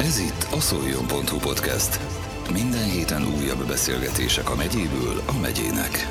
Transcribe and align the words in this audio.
Ez 0.00 0.18
itt 0.18 0.46
a 0.52 0.60
szoljon.hu 0.60 1.38
podcast. 1.38 2.00
Minden 2.52 2.90
héten 2.90 3.22
újabb 3.22 3.66
beszélgetések 3.66 4.50
a 4.50 4.54
megyéből 4.54 5.22
a 5.26 5.38
megyének. 5.40 6.06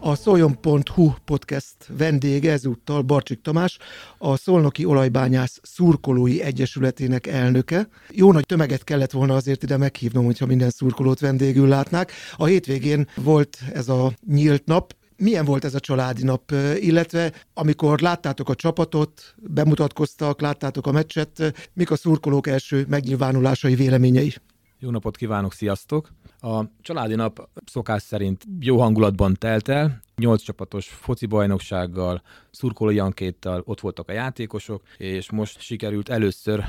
A 0.00 0.14
szoljon.hu 0.14 1.12
podcast 1.24 1.76
vendége 1.98 2.52
ezúttal 2.52 3.02
Barcsik 3.02 3.40
Tamás, 3.40 3.78
a 4.18 4.36
Szolnoki 4.36 4.84
Olajbányász 4.84 5.60
Szurkolói 5.62 6.42
Egyesületének 6.42 7.26
elnöke. 7.26 7.88
Jó 8.10 8.32
nagy 8.32 8.46
tömeget 8.46 8.84
kellett 8.84 9.10
volna 9.10 9.34
azért 9.34 9.62
ide 9.62 9.76
meghívnom, 9.76 10.24
hogyha 10.24 10.46
minden 10.46 10.70
szurkolót 10.70 11.20
vendégül 11.20 11.68
látnák. 11.68 12.12
A 12.36 12.44
hétvégén 12.44 13.08
volt 13.16 13.58
ez 13.72 13.88
a 13.88 14.12
nyílt 14.26 14.64
nap, 14.64 14.94
milyen 15.20 15.44
volt 15.44 15.64
ez 15.64 15.74
a 15.74 15.80
családi 15.80 16.22
nap, 16.22 16.52
illetve 16.74 17.32
amikor 17.54 18.00
láttátok 18.00 18.48
a 18.48 18.54
csapatot, 18.54 19.34
bemutatkoztak, 19.36 20.40
láttátok 20.40 20.86
a 20.86 20.92
meccset, 20.92 21.54
mik 21.72 21.90
a 21.90 21.96
szurkolók 21.96 22.46
első 22.46 22.84
megnyilvánulásai, 22.88 23.74
véleményei? 23.74 24.34
Jó 24.78 24.90
napot 24.90 25.16
kívánok, 25.16 25.52
sziasztok! 25.52 26.12
A 26.40 26.64
családi 26.80 27.14
nap 27.14 27.48
szokás 27.66 28.02
szerint 28.02 28.44
jó 28.60 28.80
hangulatban 28.80 29.34
telt 29.38 29.68
el, 29.68 30.02
nyolc 30.16 30.42
csapatos 30.42 30.88
foci 30.88 31.26
bajnoksággal, 31.26 32.22
szurkolói 32.50 32.98
ankéttal 32.98 33.62
ott 33.64 33.80
voltak 33.80 34.08
a 34.08 34.12
játékosok, 34.12 34.82
és 34.96 35.30
most 35.30 35.60
sikerült 35.60 36.08
először 36.08 36.64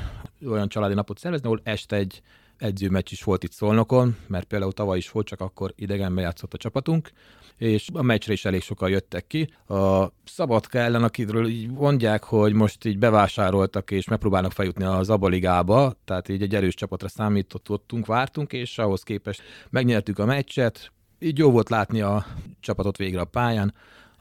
olyan 0.46 0.68
családi 0.68 0.94
napot 0.94 1.18
szervezni, 1.18 1.46
ahol 1.46 1.60
este 1.64 1.96
egy 1.96 2.22
edzőmeccs 2.62 3.12
is 3.12 3.22
volt 3.22 3.44
itt 3.44 3.52
Szolnokon, 3.52 4.16
mert 4.26 4.44
például 4.44 4.72
tavaly 4.72 4.96
is 4.96 5.10
volt, 5.10 5.26
csak 5.26 5.40
akkor 5.40 5.72
idegenbe 5.76 6.20
játszott 6.20 6.54
a 6.54 6.56
csapatunk, 6.56 7.10
és 7.56 7.88
a 7.92 8.02
meccsre 8.02 8.32
is 8.32 8.44
elég 8.44 8.62
sokan 8.62 8.88
jöttek 8.88 9.26
ki. 9.26 9.52
A 9.66 10.06
Szabadka 10.24 10.78
ellen, 10.78 11.02
akitről 11.02 11.46
így 11.46 11.70
mondják, 11.70 12.24
hogy 12.24 12.52
most 12.52 12.84
így 12.84 12.98
bevásároltak, 12.98 13.90
és 13.90 14.08
megpróbálnak 14.08 14.52
feljutni 14.52 14.84
az 14.84 15.10
Abaligába, 15.10 15.94
tehát 16.04 16.28
így 16.28 16.42
egy 16.42 16.54
erős 16.54 16.74
csapatra 16.74 17.08
számítottunk, 17.08 18.06
vártunk, 18.06 18.52
és 18.52 18.78
ahhoz 18.78 19.02
képest 19.02 19.42
megnyertük 19.70 20.18
a 20.18 20.24
meccset, 20.24 20.92
így 21.18 21.38
jó 21.38 21.50
volt 21.50 21.68
látni 21.68 22.00
a 22.00 22.26
csapatot 22.60 22.96
végre 22.96 23.20
a 23.20 23.24
pályán 23.24 23.74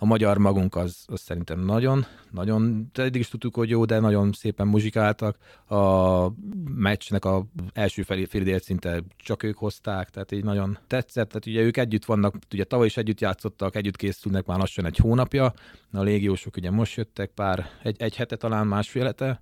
a 0.03 0.05
magyar 0.05 0.37
magunk 0.37 0.75
az, 0.75 1.05
az 1.07 1.19
szerintem 1.19 1.59
nagyon, 1.59 2.05
nagyon, 2.31 2.89
eddig 2.93 3.21
is 3.21 3.29
tudtuk, 3.29 3.55
hogy 3.55 3.69
jó, 3.69 3.85
de 3.85 3.99
nagyon 3.99 4.31
szépen 4.31 4.67
muzsikáltak. 4.67 5.37
A 5.67 6.27
meccsnek 6.75 7.25
a 7.25 7.45
első 7.73 8.03
fél, 8.03 8.25
fél 8.27 8.59
szinte 8.59 9.03
csak 9.17 9.43
ők 9.43 9.57
hozták, 9.57 10.09
tehát 10.09 10.31
így 10.31 10.43
nagyon 10.43 10.77
tetszett. 10.87 11.27
Tehát 11.27 11.45
ugye 11.45 11.61
ők 11.61 11.77
együtt 11.77 12.05
vannak, 12.05 12.35
ugye 12.53 12.63
tavaly 12.63 12.85
is 12.85 12.97
együtt 12.97 13.19
játszottak, 13.19 13.75
együtt 13.75 13.95
készülnek 13.95 14.45
már 14.45 14.57
lassan 14.57 14.85
egy 14.85 14.97
hónapja. 14.97 15.53
A 15.91 16.01
légiósok 16.01 16.57
ugye 16.57 16.71
most 16.71 16.95
jöttek 16.95 17.29
pár, 17.29 17.69
egy, 17.83 17.95
egy 18.01 18.15
hete 18.15 18.35
talán, 18.35 18.67
másfél 18.67 19.05
hete, 19.05 19.41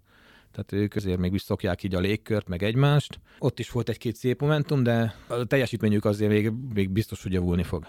tehát 0.52 0.72
ők 0.72 0.96
azért 0.96 1.18
még 1.18 1.34
is 1.34 1.42
szokják 1.42 1.84
így 1.84 1.96
a 1.96 2.00
légkört, 2.00 2.48
meg 2.48 2.64
egymást. 2.64 3.20
Ott 3.40 3.60
is 3.60 3.72
volt 3.72 3.90
egy-két 3.90 4.16
szép 4.16 4.42
momentum, 4.42 4.84
de 4.84 5.16
a 5.28 5.44
teljesítményük 5.44 6.06
azért 6.06 6.32
még, 6.32 6.52
még 6.74 6.90
biztos, 6.90 7.24
hogy 7.24 7.34
javulni 7.34 7.64
fog. 7.64 7.86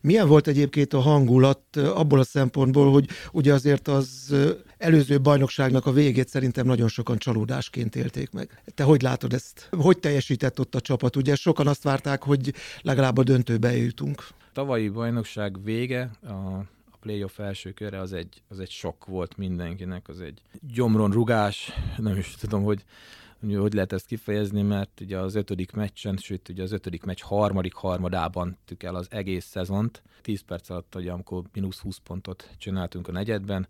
Milyen 0.00 0.28
volt 0.28 0.46
egyébként 0.46 0.92
a 0.92 1.00
hangulat 1.00 1.76
abból 1.76 2.18
a 2.18 2.24
szempontból, 2.24 2.92
hogy 2.92 3.08
ugye 3.32 3.52
azért 3.52 3.88
az 3.88 4.34
előző 4.78 5.20
bajnokságnak 5.20 5.86
a 5.86 5.92
végét 5.92 6.28
szerintem 6.28 6.66
nagyon 6.66 6.88
sokan 6.88 7.18
csalódásként 7.18 7.96
élték 7.96 8.30
meg. 8.30 8.62
Te 8.74 8.82
hogy 8.82 9.02
látod 9.02 9.32
ezt? 9.32 9.68
Hogy 9.70 9.98
teljesített 9.98 10.60
ott 10.60 10.74
a 10.74 10.80
csapat? 10.80 11.16
Ugye 11.16 11.34
sokan 11.34 11.66
azt 11.66 11.82
várták, 11.82 12.22
hogy 12.22 12.54
legalább 12.80 13.18
a 13.18 13.22
döntőbe 13.22 13.76
jutunk. 13.76 14.26
Tavalyi 14.52 14.88
bajnokság 14.88 15.64
vége, 15.64 16.10
a 16.22 16.74
playoff 17.06 17.38
első 17.38 17.72
körre 17.72 18.00
az 18.00 18.12
egy, 18.12 18.42
az 18.48 18.60
egy 18.60 18.70
sok 18.70 19.04
volt 19.04 19.36
mindenkinek, 19.36 20.08
az 20.08 20.20
egy 20.20 20.42
gyomron 20.60 21.10
rugás, 21.10 21.72
nem 21.96 22.16
is 22.16 22.34
tudom, 22.34 22.62
hogy 22.62 22.84
hogy 23.40 23.72
lehet 23.72 23.92
ezt 23.92 24.06
kifejezni, 24.06 24.62
mert 24.62 25.00
ugye 25.00 25.18
az 25.18 25.34
ötödik 25.34 25.72
meccsen, 25.72 26.16
sőt 26.16 26.48
ugye 26.48 26.62
az 26.62 26.72
ötödik 26.72 27.04
meccs 27.04 27.22
harmadik 27.22 27.74
harmadában 27.74 28.56
tük 28.64 28.82
el 28.82 28.94
az 28.94 29.06
egész 29.10 29.44
szezont. 29.44 30.02
10 30.22 30.40
perc 30.40 30.70
alatt, 30.70 30.94
ugye, 30.94 31.12
amikor 31.12 31.42
mínusz 31.52 31.78
20 31.78 31.98
pontot 31.98 32.50
csináltunk 32.58 33.08
a 33.08 33.12
negyedben, 33.12 33.68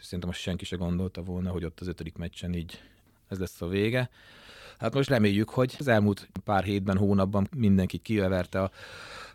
szerintem 0.00 0.28
most 0.28 0.40
senki 0.40 0.64
se 0.64 0.76
gondolta 0.76 1.22
volna, 1.22 1.50
hogy 1.50 1.64
ott 1.64 1.80
az 1.80 1.86
ötödik 1.86 2.16
meccsen 2.16 2.54
így 2.54 2.82
ez 3.28 3.38
lesz 3.38 3.62
a 3.62 3.66
vége. 3.66 4.10
Hát 4.82 4.94
most 4.94 5.08
reméljük, 5.08 5.48
hogy 5.48 5.76
az 5.78 5.88
elmúlt 5.88 6.28
pár 6.44 6.64
hétben, 6.64 6.96
hónapban 6.96 7.48
mindenki 7.56 7.98
kiveverte 7.98 8.62
a 8.62 8.70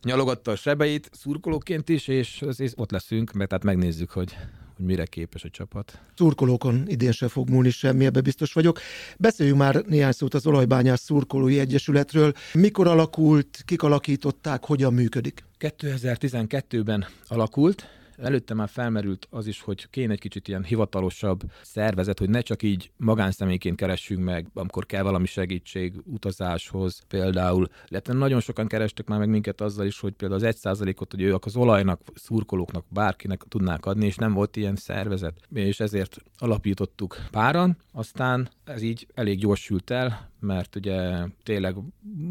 nyalogatta 0.04 0.52
a 0.52 0.56
sebeit 0.56 1.10
szurkolóként 1.14 1.90
is, 1.90 2.08
és 2.08 2.46
ott 2.76 2.92
leszünk, 2.92 3.32
mert 3.32 3.50
tehát 3.50 3.64
megnézzük, 3.64 4.12
hogy 4.12 4.38
hogy 4.76 4.86
mire 4.86 5.06
képes 5.06 5.44
a 5.44 5.50
csapat. 5.50 6.00
Szurkolókon 6.16 6.84
idén 6.88 7.12
se 7.12 7.28
fog 7.28 7.50
múlni 7.50 7.70
semmi, 7.70 8.06
ebbe 8.06 8.22
biztos 8.22 8.54
vagyok. 8.54 8.80
Beszéljünk 9.18 9.60
már 9.60 9.76
néhány 9.76 10.12
szót 10.12 10.34
az 10.34 10.48
Olajbányás 10.48 11.00
Szurkolói 11.00 11.60
Egyesületről. 11.60 12.34
Mikor 12.54 12.88
alakult, 12.88 13.62
kik 13.66 13.84
alakították, 13.84 14.66
hogyan 14.66 14.94
működik? 14.94 15.44
2012-ben 15.60 17.06
alakult, 17.28 17.88
Előtte 18.18 18.54
már 18.54 18.70
felmerült 18.70 19.28
az 19.30 19.48
is, 19.48 19.62
hogy 19.62 19.90
kéne 19.90 20.12
egy 20.12 20.20
kicsit 20.20 20.48
ilyen 20.48 20.64
hivatalosabb 20.64 21.42
szervezet, 21.62 22.20
hogy 22.20 22.30
ne 22.30 22.42
csak 22.42 22.64
így 22.64 22.92
magánszemélyként 22.98 23.76
keressünk 23.76 24.24
meg, 24.24 24.48
amikor 24.54 24.86
kell 24.86 25.04
valami 25.04 25.26
segítség 25.26 25.94
utazáshoz 26.06 27.04
például. 27.08 27.68
Illetve 27.88 28.14
nagyon 28.14 28.40
sokan 28.40 28.68
kerestek 28.68 29.08
már 29.08 29.20
meg 29.20 29.30
minket 29.30 29.62
azzal 29.62 29.86
is, 29.86 30.00
hogy 30.00 30.14
például 30.14 30.40
az 30.40 30.48
egy 30.48 30.58
százalékot, 30.58 31.12
hogy 31.12 31.22
ők 31.22 31.46
az 31.46 31.56
olajnak, 31.56 32.02
szurkolóknak, 32.16 32.86
bárkinek 32.90 33.44
tudnák 33.48 33.86
adni, 33.86 34.06
és 34.06 34.16
nem 34.16 34.34
volt 34.34 34.56
ilyen 34.56 34.76
szervezet. 34.76 35.34
És 35.54 35.80
ezért 35.80 36.18
alapítottuk 36.38 37.18
páran, 37.32 37.78
aztán 37.92 38.50
ez 38.64 38.82
így 38.82 39.08
elég 39.14 39.40
gyorsult 39.40 39.90
el, 39.90 40.30
mert 40.40 40.76
ugye 40.76 41.26
tényleg 41.44 41.76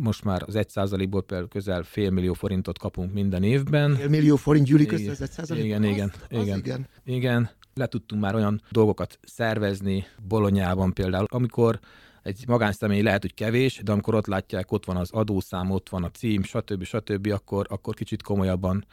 most 0.01 0.25
már 0.25 0.43
az 0.47 0.55
egy 0.55 0.69
százalékból 0.69 1.23
például 1.23 1.49
közel 1.49 1.83
fél 1.83 2.11
millió 2.11 2.33
forintot 2.33 2.79
kapunk 2.79 3.13
minden 3.13 3.43
évben. 3.43 3.95
Fél 3.95 4.09
millió 4.09 4.37
forint 4.37 4.67
gyűlik 4.67 4.93
össze 4.93 5.11
az 5.11 5.23
egy 5.23 5.31
százalék? 5.31 5.65
Igen, 5.65 5.85
igen, 5.85 6.13
az, 6.31 6.43
igen, 6.43 6.55
az 6.55 6.59
igen. 6.59 6.87
igen. 7.05 7.51
Le 7.75 7.87
tudtunk 7.87 8.23
már 8.23 8.35
olyan 8.35 8.63
dolgokat 8.71 9.19
szervezni 9.23 10.05
Bolonyában 10.29 10.93
például, 10.93 11.27
amikor 11.29 11.79
egy 12.23 12.45
magánszemély 12.47 13.03
lehet, 13.03 13.23
hogy 13.23 13.35
kevés, 13.35 13.81
de 13.85 13.93
amikor 13.93 14.15
ott 14.15 14.27
látják, 14.27 14.73
ott 14.73 14.85
van 14.85 14.97
az 14.97 15.11
adószám, 15.11 15.71
ott 15.71 15.89
van 15.89 16.05
a 16.05 16.11
cím, 16.11 16.43
stb. 16.43 16.85
stb., 16.85 17.27
akkor, 17.33 17.67
akkor 17.69 17.95
kicsit 17.95 18.23
komolyabban 18.23 18.85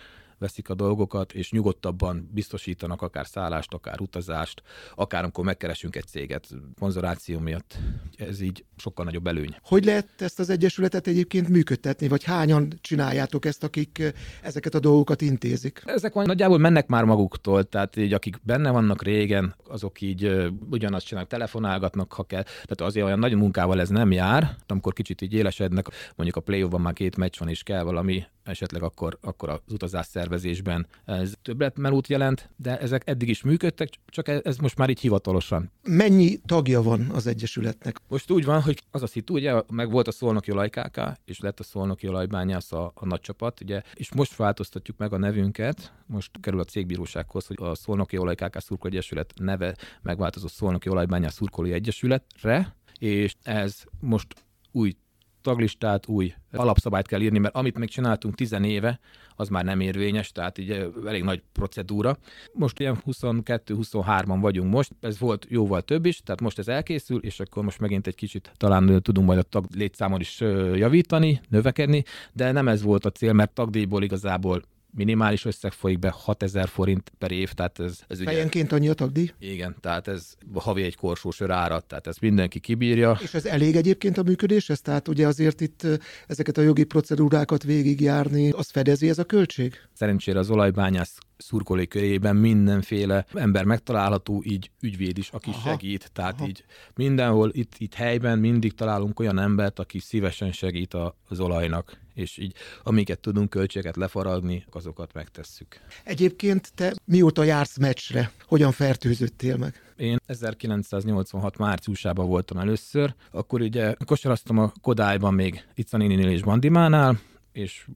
veszik 0.43 0.69
a 0.69 0.73
dolgokat, 0.73 1.33
és 1.33 1.51
nyugodtabban 1.51 2.29
biztosítanak 2.33 3.01
akár 3.01 3.27
szállást, 3.27 3.73
akár 3.73 4.01
utazást, 4.01 4.61
akár 4.95 5.23
amikor 5.23 5.45
megkeresünk 5.45 5.95
egy 5.95 6.07
céget 6.07 6.47
konzoráció 6.79 7.39
miatt. 7.39 7.77
Ez 8.15 8.41
így 8.41 8.65
sokkal 8.77 9.05
nagyobb 9.05 9.27
előny. 9.27 9.55
Hogy 9.61 9.85
lehet 9.85 10.21
ezt 10.21 10.39
az 10.39 10.49
egyesületet 10.49 11.07
egyébként 11.07 11.49
működtetni, 11.49 12.07
vagy 12.07 12.23
hányan 12.23 12.73
csináljátok 12.81 13.45
ezt, 13.45 13.63
akik 13.63 14.13
ezeket 14.41 14.75
a 14.75 14.79
dolgokat 14.79 15.21
intézik? 15.21 15.81
Ezek 15.85 16.13
nagyjából 16.13 16.57
mennek 16.57 16.87
már 16.87 17.03
maguktól, 17.03 17.63
tehát 17.63 17.97
így 17.97 18.13
akik 18.13 18.39
benne 18.41 18.71
vannak 18.71 19.03
régen, 19.03 19.55
azok 19.67 20.01
így 20.01 20.25
uh, 20.25 20.47
ugyanazt 20.69 21.05
csinálnak, 21.05 21.31
telefonálgatnak, 21.31 22.13
ha 22.13 22.23
kell. 22.23 22.43
Tehát 22.43 22.81
azért 22.81 23.05
olyan 23.05 23.19
nagy 23.19 23.35
munkával 23.35 23.79
ez 23.79 23.89
nem 23.89 24.11
jár, 24.11 24.55
amikor 24.67 24.93
kicsit 24.93 25.21
így 25.21 25.33
élesednek, 25.33 25.87
mondjuk 26.15 26.37
a 26.37 26.41
play 26.41 26.67
már 26.77 26.93
két 26.93 27.17
meccs 27.17 27.39
van, 27.39 27.49
és 27.49 27.63
kell 27.63 27.83
valami 27.83 28.23
esetleg 28.43 28.83
akkor, 28.83 29.17
akkor 29.21 29.49
az 29.49 29.59
utazás 29.73 30.05
szervezésben 30.33 30.87
ez 31.05 31.33
többletmelút 31.41 32.07
jelent, 32.07 32.49
de 32.55 32.79
ezek 32.79 33.01
eddig 33.05 33.29
is 33.29 33.43
működtek, 33.43 33.89
csak 34.05 34.27
ez 34.27 34.57
most 34.57 34.77
már 34.77 34.89
így 34.89 34.99
hivatalosan. 34.99 35.71
Mennyi 35.83 36.37
tagja 36.45 36.81
van 36.81 37.09
az 37.11 37.27
Egyesületnek? 37.27 37.97
Most 38.07 38.31
úgy 38.31 38.45
van, 38.45 38.61
hogy 38.61 38.83
az 38.91 39.01
a 39.01 39.07
szitu, 39.07 39.33
ugye, 39.33 39.61
meg 39.71 39.91
volt 39.91 40.07
a 40.07 40.11
Szolnoki 40.11 40.51
Olajkáka, 40.51 41.17
és 41.25 41.39
lett 41.39 41.59
a 41.59 41.63
Szolnoki 41.63 42.07
Olajbányász 42.07 42.71
a, 42.71 42.91
a 42.95 43.05
nagy 43.05 43.19
csapat, 43.19 43.61
ugye, 43.61 43.81
és 43.93 44.13
most 44.13 44.35
változtatjuk 44.35 44.97
meg 44.97 45.13
a 45.13 45.17
nevünket, 45.17 45.93
most 46.05 46.31
kerül 46.41 46.59
a 46.59 46.63
cégbírósághoz, 46.63 47.45
hogy 47.45 47.57
a 47.59 47.75
Szolnoki 47.75 48.17
Olajkáka 48.17 48.59
Szurkoló 48.59 48.93
Egyesület 48.93 49.33
neve 49.35 49.75
megváltozott 50.01 50.51
Szolnoki 50.51 50.89
Olajbányász 50.89 51.33
Szurkolói 51.33 51.71
Egyesületre, 51.71 52.75
és 52.99 53.35
ez 53.43 53.83
most 53.99 54.27
új 54.71 54.95
taglistát, 55.43 56.07
új 56.07 56.33
alapszabályt 56.51 57.07
kell 57.07 57.21
írni, 57.21 57.39
mert 57.39 57.55
amit 57.55 57.77
még 57.77 57.89
csináltunk 57.89 58.35
10 58.35 58.55
éve, 58.61 58.99
az 59.35 59.49
már 59.49 59.63
nem 59.63 59.79
érvényes, 59.79 60.31
tehát 60.31 60.57
így 60.57 60.89
elég 61.05 61.23
nagy 61.23 61.41
procedúra. 61.51 62.17
Most 62.53 62.79
ilyen 62.79 62.97
22-23-an 63.05 64.37
vagyunk 64.41 64.71
most, 64.71 64.91
ez 64.99 65.19
volt 65.19 65.45
jóval 65.49 65.81
több 65.81 66.05
is, 66.05 66.21
tehát 66.21 66.41
most 66.41 66.59
ez 66.59 66.67
elkészül, 66.67 67.19
és 67.19 67.39
akkor 67.39 67.63
most 67.63 67.79
megint 67.79 68.07
egy 68.07 68.15
kicsit 68.15 68.51
talán 68.57 69.01
tudunk 69.01 69.27
majd 69.27 69.39
a 69.39 69.43
tag 69.43 69.65
létszámon 69.75 70.19
is 70.19 70.39
javítani, 70.75 71.41
növekedni, 71.49 72.03
de 72.33 72.51
nem 72.51 72.67
ez 72.67 72.81
volt 72.81 73.05
a 73.05 73.09
cél, 73.09 73.33
mert 73.33 73.53
tagdíjból 73.53 74.03
igazából 74.03 74.61
minimális 74.95 75.45
összeg 75.45 75.71
folyik 75.71 75.99
be, 75.99 76.09
6000 76.09 76.67
forint 76.67 77.11
per 77.17 77.31
év, 77.31 77.51
tehát 77.51 77.79
ez, 77.79 77.99
ez 78.07 78.19
ugye... 78.19 78.31
Fejenként 78.31 78.71
annyi 78.71 78.89
a 78.89 78.93
tagdíj? 78.93 79.33
Igen, 79.39 79.75
tehát 79.79 80.07
ez 80.07 80.33
havi 80.53 80.83
egy 80.83 80.95
korsósör 80.95 81.51
árat, 81.51 81.85
tehát 81.85 82.07
ez 82.07 82.17
mindenki 82.17 82.59
kibírja. 82.59 83.17
És 83.21 83.33
ez 83.33 83.45
elég 83.45 83.75
egyébként 83.75 84.17
a 84.17 84.23
működéshez? 84.23 84.81
Tehát 84.81 85.07
ugye 85.07 85.27
azért 85.27 85.61
itt 85.61 85.87
ezeket 86.27 86.57
a 86.57 86.61
jogi 86.61 86.83
procedúrákat 86.83 87.63
végigjárni, 87.63 88.49
az 88.49 88.69
fedezi 88.69 89.09
ez 89.09 89.17
a 89.17 89.23
költség? 89.23 89.73
Szerencsére 89.93 90.39
az 90.39 90.49
olajbányász 90.49 91.17
szurkolói 91.37 91.87
körében 91.87 92.35
mindenféle 92.35 93.25
ember 93.33 93.63
megtalálható, 93.63 94.43
így 94.45 94.71
ügyvéd 94.81 95.17
is, 95.17 95.29
aki 95.29 95.49
aha, 95.49 95.69
segít. 95.69 96.11
Tehát 96.13 96.35
aha. 96.37 96.47
így 96.47 96.63
mindenhol 96.95 97.49
itt, 97.53 97.73
itt 97.77 97.93
helyben 97.93 98.39
mindig 98.39 98.73
találunk 98.73 99.19
olyan 99.19 99.39
embert, 99.39 99.79
aki 99.79 99.99
szívesen 99.99 100.51
segít 100.51 100.93
az 101.27 101.39
olajnak 101.39 102.01
és 102.13 102.37
így 102.37 102.53
amiket 102.83 103.19
tudunk 103.19 103.49
költségeket 103.49 103.95
lefaragni, 103.95 104.65
azokat 104.71 105.13
megtesszük. 105.13 105.79
Egyébként 106.03 106.73
te 106.75 106.93
mióta 107.05 107.43
jársz 107.43 107.77
meccsre? 107.77 108.31
Hogyan 108.45 108.71
fertőzöttél 108.71 109.57
meg? 109.57 109.93
Én 109.97 110.17
1986 110.25 111.57
márciusában 111.57 112.27
voltam 112.27 112.57
először, 112.57 113.15
akkor 113.31 113.61
ugye 113.61 113.95
kosaraztam 114.05 114.57
a 114.57 114.73
Kodályban 114.81 115.33
még 115.33 115.63
Icanéninél 115.75 116.29
és 116.29 116.41
Bandimánál, 116.41 117.19
és 117.51 117.87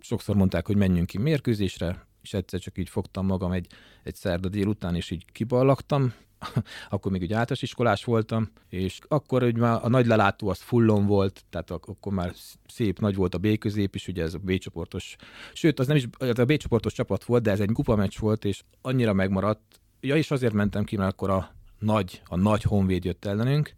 sokszor 0.00 0.36
mondták, 0.36 0.66
hogy 0.66 0.76
menjünk 0.76 1.06
ki 1.06 1.18
mérkőzésre, 1.18 2.06
és 2.26 2.34
egyszer 2.34 2.60
csak 2.60 2.78
így 2.78 2.88
fogtam 2.88 3.26
magam 3.26 3.52
egy, 3.52 3.66
egy 4.02 4.14
szerda 4.14 4.48
délután, 4.48 4.94
és 4.94 5.10
így 5.10 5.24
kiballagtam, 5.32 6.12
akkor 6.90 7.12
még 7.12 7.22
ugye 7.22 7.34
általános 7.34 7.62
iskolás 7.62 8.04
voltam, 8.04 8.50
és 8.68 8.98
akkor 9.08 9.42
hogy 9.42 9.56
már 9.56 9.78
a 9.82 9.88
nagy 9.88 10.06
lelátó 10.06 10.48
az 10.48 10.60
fullon 10.60 11.06
volt, 11.06 11.44
tehát 11.50 11.70
akkor 11.70 12.12
már 12.12 12.32
szép 12.66 12.98
nagy 12.98 13.14
volt 13.14 13.34
a 13.34 13.38
B 13.38 13.58
közép 13.58 13.94
is, 13.94 14.08
ugye 14.08 14.22
ez 14.22 14.34
a 14.34 14.38
B 14.38 14.58
csoportos, 14.58 15.16
sőt, 15.52 15.78
az 15.78 15.86
nem 15.86 15.96
is, 15.96 16.04
a 16.18 16.44
B 16.44 16.56
csoportos 16.56 16.92
csapat 16.92 17.24
volt, 17.24 17.42
de 17.42 17.50
ez 17.50 17.60
egy 17.60 17.72
kupameccs 17.72 18.18
volt, 18.18 18.44
és 18.44 18.62
annyira 18.82 19.12
megmaradt, 19.12 19.80
ja, 20.00 20.16
és 20.16 20.30
azért 20.30 20.52
mentem 20.52 20.84
ki, 20.84 20.96
mert 20.96 21.12
akkor 21.12 21.30
a 21.30 21.54
nagy, 21.78 22.22
a 22.24 22.36
nagy 22.36 22.62
honvéd 22.62 23.04
jött 23.04 23.24
ellenünk 23.24 23.74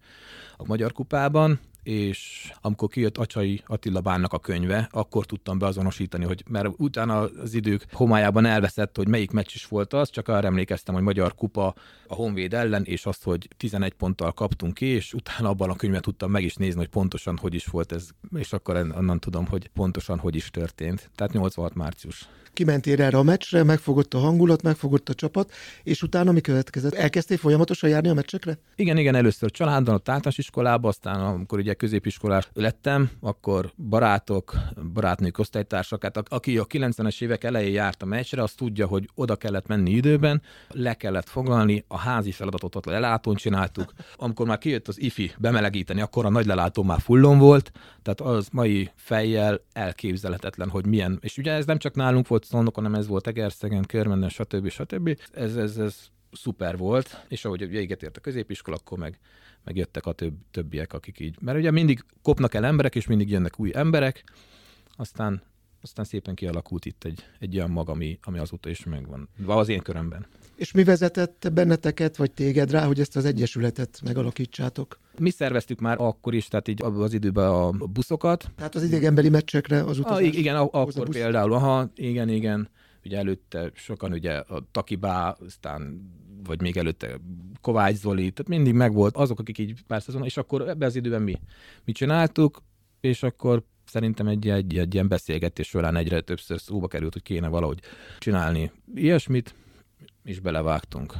a 0.56 0.64
Magyar 0.66 0.92
Kupában, 0.92 1.60
és 1.88 2.50
amikor 2.60 2.88
kijött 2.88 3.18
Acsai 3.18 3.62
Attila 3.66 4.00
Bánnak 4.00 4.32
a 4.32 4.38
könyve, 4.38 4.88
akkor 4.90 5.26
tudtam 5.26 5.58
beazonosítani, 5.58 6.24
hogy 6.24 6.44
mert 6.48 6.68
utána 6.76 7.18
az 7.18 7.54
idők 7.54 7.86
homályában 7.92 8.44
elveszett, 8.44 8.96
hogy 8.96 9.08
melyik 9.08 9.30
meccs 9.30 9.54
is 9.54 9.66
volt 9.66 9.92
az, 9.92 10.10
csak 10.10 10.28
arra 10.28 10.46
emlékeztem, 10.46 10.94
hogy 10.94 11.02
Magyar 11.02 11.34
Kupa 11.34 11.74
a 12.06 12.14
Honvéd 12.14 12.54
ellen, 12.54 12.84
és 12.84 13.06
azt, 13.06 13.22
hogy 13.24 13.48
11 13.56 13.92
ponttal 13.92 14.32
kaptunk 14.32 14.74
ki, 14.74 14.86
és 14.86 15.12
utána 15.12 15.48
abban 15.48 15.70
a 15.70 15.76
könyvet 15.76 16.02
tudtam 16.02 16.30
meg 16.30 16.42
is 16.42 16.54
nézni, 16.54 16.78
hogy 16.78 16.88
pontosan 16.88 17.36
hogy 17.36 17.54
is 17.54 17.66
volt 17.66 17.92
ez, 17.92 18.08
és 18.36 18.52
akkor 18.52 18.76
onnan 18.76 19.20
tudom, 19.20 19.46
hogy 19.46 19.68
pontosan 19.68 20.18
hogy 20.18 20.34
is 20.34 20.50
történt. 20.50 21.10
Tehát 21.14 21.32
86 21.32 21.74
március 21.74 22.28
kimentél 22.58 23.02
erre 23.02 23.18
a 23.18 23.22
meccsre, 23.22 23.62
megfogott 23.62 24.14
a 24.14 24.18
hangulat, 24.18 24.62
megfogott 24.62 25.08
a 25.08 25.14
csapat, 25.14 25.52
és 25.82 26.02
utána 26.02 26.32
mi 26.32 26.40
következett? 26.40 26.94
Elkezdtél 26.94 27.36
folyamatosan 27.36 27.90
járni 27.90 28.08
a 28.08 28.14
meccsekre? 28.14 28.58
Igen, 28.76 28.96
igen, 28.96 29.14
először 29.14 29.50
családban, 29.50 29.94
a 29.94 29.98
általános 29.98 30.38
iskolába, 30.38 30.88
aztán 30.88 31.20
amikor 31.20 31.58
ugye 31.58 31.74
középiskolás 31.74 32.48
lettem, 32.52 33.10
akkor 33.20 33.72
barátok, 33.88 34.54
barátnők, 34.92 35.38
osztálytársak, 35.38 36.02
hát 36.02 36.16
aki 36.28 36.58
a 36.58 36.66
90-es 36.66 37.22
évek 37.22 37.44
elején 37.44 37.72
járt 37.72 38.02
a 38.02 38.06
meccsre, 38.06 38.42
az 38.42 38.52
tudja, 38.52 38.86
hogy 38.86 39.08
oda 39.14 39.36
kellett 39.36 39.66
menni 39.66 39.90
időben, 39.90 40.42
le 40.68 40.94
kellett 40.94 41.28
foglalni, 41.28 41.84
a 41.88 41.98
házi 41.98 42.30
feladatot 42.30 42.74
ott 42.74 42.84
lelátón 42.84 43.34
csináltuk. 43.34 43.92
Amikor 44.16 44.46
már 44.46 44.58
kijött 44.58 44.88
az 44.88 45.00
IFI 45.00 45.32
bemelegíteni, 45.38 46.00
akkor 46.00 46.24
a 46.24 46.30
nagy 46.30 46.46
lelátó 46.46 46.82
már 46.82 47.00
fullon 47.00 47.38
volt, 47.38 47.72
tehát 48.02 48.36
az 48.36 48.48
mai 48.52 48.90
fejjel 48.96 49.60
elképzelhetetlen, 49.72 50.68
hogy 50.68 50.86
milyen, 50.86 51.18
és 51.20 51.38
ugye 51.38 51.52
ez 51.52 51.66
nem 51.66 51.78
csak 51.78 51.94
nálunk 51.94 52.28
volt 52.28 52.46
Szolnok, 52.48 52.74
hanem 52.74 52.94
ez 52.94 53.06
volt 53.06 53.26
Egerszegen, 53.26 53.84
Körmenden, 53.84 54.28
stb. 54.28 54.68
stb. 54.68 55.18
Ez, 55.32 55.56
ez, 55.56 55.76
ez 55.76 56.10
szuper 56.32 56.76
volt, 56.76 57.24
és 57.28 57.44
ahogy 57.44 57.68
véget 57.68 58.02
ért 58.02 58.16
a 58.16 58.20
középiskola, 58.20 58.76
akkor 58.76 58.98
meg, 58.98 59.18
meg 59.64 59.76
jöttek 59.76 60.06
a 60.06 60.12
több, 60.12 60.34
többiek, 60.50 60.92
akik 60.92 61.20
így, 61.20 61.36
mert 61.40 61.58
ugye 61.58 61.70
mindig 61.70 62.04
kopnak 62.22 62.54
el 62.54 62.64
emberek, 62.64 62.94
és 62.94 63.06
mindig 63.06 63.30
jönnek 63.30 63.60
új 63.60 63.70
emberek, 63.74 64.24
aztán 64.96 65.42
aztán 65.88 66.04
szépen 66.04 66.34
kialakult 66.34 66.84
itt 66.84 67.04
egy, 67.04 67.24
egy 67.38 67.56
olyan 67.56 67.70
mag, 67.70 67.88
ami, 67.88 68.18
ami 68.22 68.38
azóta 68.38 68.68
is 68.68 68.84
megvan, 68.84 69.28
az 69.46 69.68
én 69.68 69.80
körömben. 69.80 70.26
És 70.56 70.72
mi 70.72 70.84
vezetett 70.84 71.50
benneteket, 71.52 72.16
vagy 72.16 72.30
téged 72.30 72.70
rá, 72.70 72.86
hogy 72.86 73.00
ezt 73.00 73.16
az 73.16 73.24
egyesületet 73.24 74.00
megalakítsátok? 74.04 74.98
Mi 75.18 75.30
szerveztük 75.30 75.80
már 75.80 75.96
akkor 76.00 76.34
is, 76.34 76.48
tehát 76.48 76.68
így 76.68 76.82
az 76.82 77.12
időben 77.12 77.48
a 77.48 77.70
buszokat. 77.70 78.50
Tehát 78.56 78.74
az 78.74 78.82
idegenbeli 78.82 79.28
meccsekre 79.28 79.82
az 79.82 79.98
utazás? 79.98 80.18
Ah, 80.18 80.34
igen, 80.34 80.56
akkor 80.56 81.08
például, 81.08 81.52
aha, 81.52 81.90
igen, 81.94 82.28
igen. 82.28 82.68
Ugye 83.04 83.18
előtte 83.18 83.70
sokan 83.74 84.12
ugye 84.12 84.32
a 84.32 84.66
Takibá, 84.70 85.36
aztán 85.46 86.10
vagy 86.44 86.60
még 86.60 86.76
előtte 86.76 87.20
Kovács 87.60 87.96
Zoli, 87.96 88.30
tehát 88.30 88.48
mindig 88.48 88.74
megvolt 88.74 89.16
azok, 89.16 89.38
akik 89.38 89.58
így 89.58 89.84
pár 89.86 90.02
szezon, 90.02 90.24
és 90.24 90.36
akkor 90.36 90.68
ebben 90.68 90.88
az 90.88 90.96
időben 90.96 91.22
mi, 91.22 91.40
mi 91.84 91.92
csináltuk, 91.92 92.62
és 93.00 93.22
akkor 93.22 93.62
szerintem 93.88 94.26
egy, 94.26 94.48
egy, 94.48 94.78
egy 94.78 94.94
ilyen 94.94 95.08
beszélgetés 95.08 95.68
során 95.68 95.96
egyre 95.96 96.20
többször 96.20 96.60
szóba 96.60 96.88
került, 96.88 97.12
hogy 97.12 97.22
kéne 97.22 97.48
valahogy 97.48 97.80
csinálni 98.18 98.70
ilyesmit, 98.94 99.54
és 100.24 100.40
belevágtunk. 100.40 101.12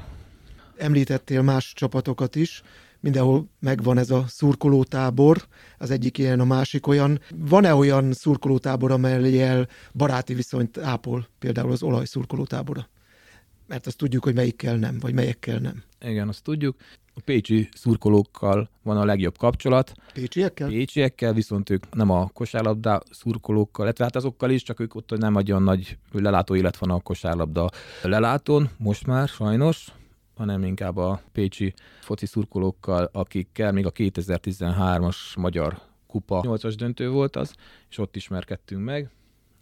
Említettél 0.77 1.43
más 1.43 1.73
csapatokat 1.73 2.37
is, 2.37 2.63
mindenhol 3.01 3.49
megvan 3.61 3.99
ez 3.99 4.11
a 4.11 4.25
szurkolótábor, 4.29 5.47
az 5.79 5.91
egyik 5.91 6.19
ilyen, 6.19 6.41
a 6.41 6.45
másik 6.45 6.87
olyan. 6.87 7.21
Van-e 7.37 7.75
olyan 7.75 8.13
szurkolótábor, 8.13 8.91
amelyel 8.91 9.69
baráti 9.95 10.35
viszonyt 10.35 10.79
ápol, 10.79 11.29
például 11.39 11.71
az 11.71 11.83
olaj? 11.83 12.05
Mert 13.69 13.87
azt 13.87 13.97
tudjuk, 13.97 14.25
hogy 14.25 14.35
melyikkel 14.35 14.77
nem, 14.77 14.99
vagy 14.99 15.15
melyekkel 15.15 15.59
nem. 15.59 15.83
Igen, 16.01 16.29
azt 16.29 16.43
tudjuk. 16.43 16.77
A 17.15 17.21
pécsi 17.25 17.69
szurkolókkal 17.75 18.71
van 18.83 18.97
a 18.97 19.05
legjobb 19.05 19.39
kapcsolat. 19.39 19.93
Pécsiekkel? 20.13 20.69
Pécsiekkel, 20.69 21.33
viszont 21.33 21.71
ők 21.71 21.95
nem 21.95 22.11
a 22.11 22.29
kosárlabda 22.33 23.03
szurkolókkal, 23.11 23.85
illetve 23.85 24.05
hát 24.05 24.17
azokkal 24.17 24.51
is, 24.51 24.63
csak 24.63 24.81
ők 24.81 24.95
ott 24.95 25.19
nem 25.19 25.33
nagyon 25.33 25.63
nagy 25.63 25.99
lelátó 26.13 26.57
élet 26.57 26.77
van 26.77 26.91
a 26.91 27.01
kosárlabda 27.01 27.71
lelátón, 28.03 28.71
most 28.77 29.07
már 29.07 29.29
sajnos, 29.29 29.93
hanem 30.37 30.65
inkább 30.65 30.97
a 30.97 31.23
pécsi 31.33 31.75
foci 32.01 32.27
szurkolókkal, 32.27 33.09
akikkel 33.13 33.73
még 33.73 33.87
a 33.87 33.93
2013-as 33.93 35.17
Magyar 35.37 35.81
Kupa 36.07 36.45
8-as 36.47 36.75
döntő 36.77 37.11
volt 37.11 37.37
az, 37.37 37.55
és 37.91 37.99
ott 37.99 38.17
ismerkedtünk 38.17 38.85
meg, 38.85 39.11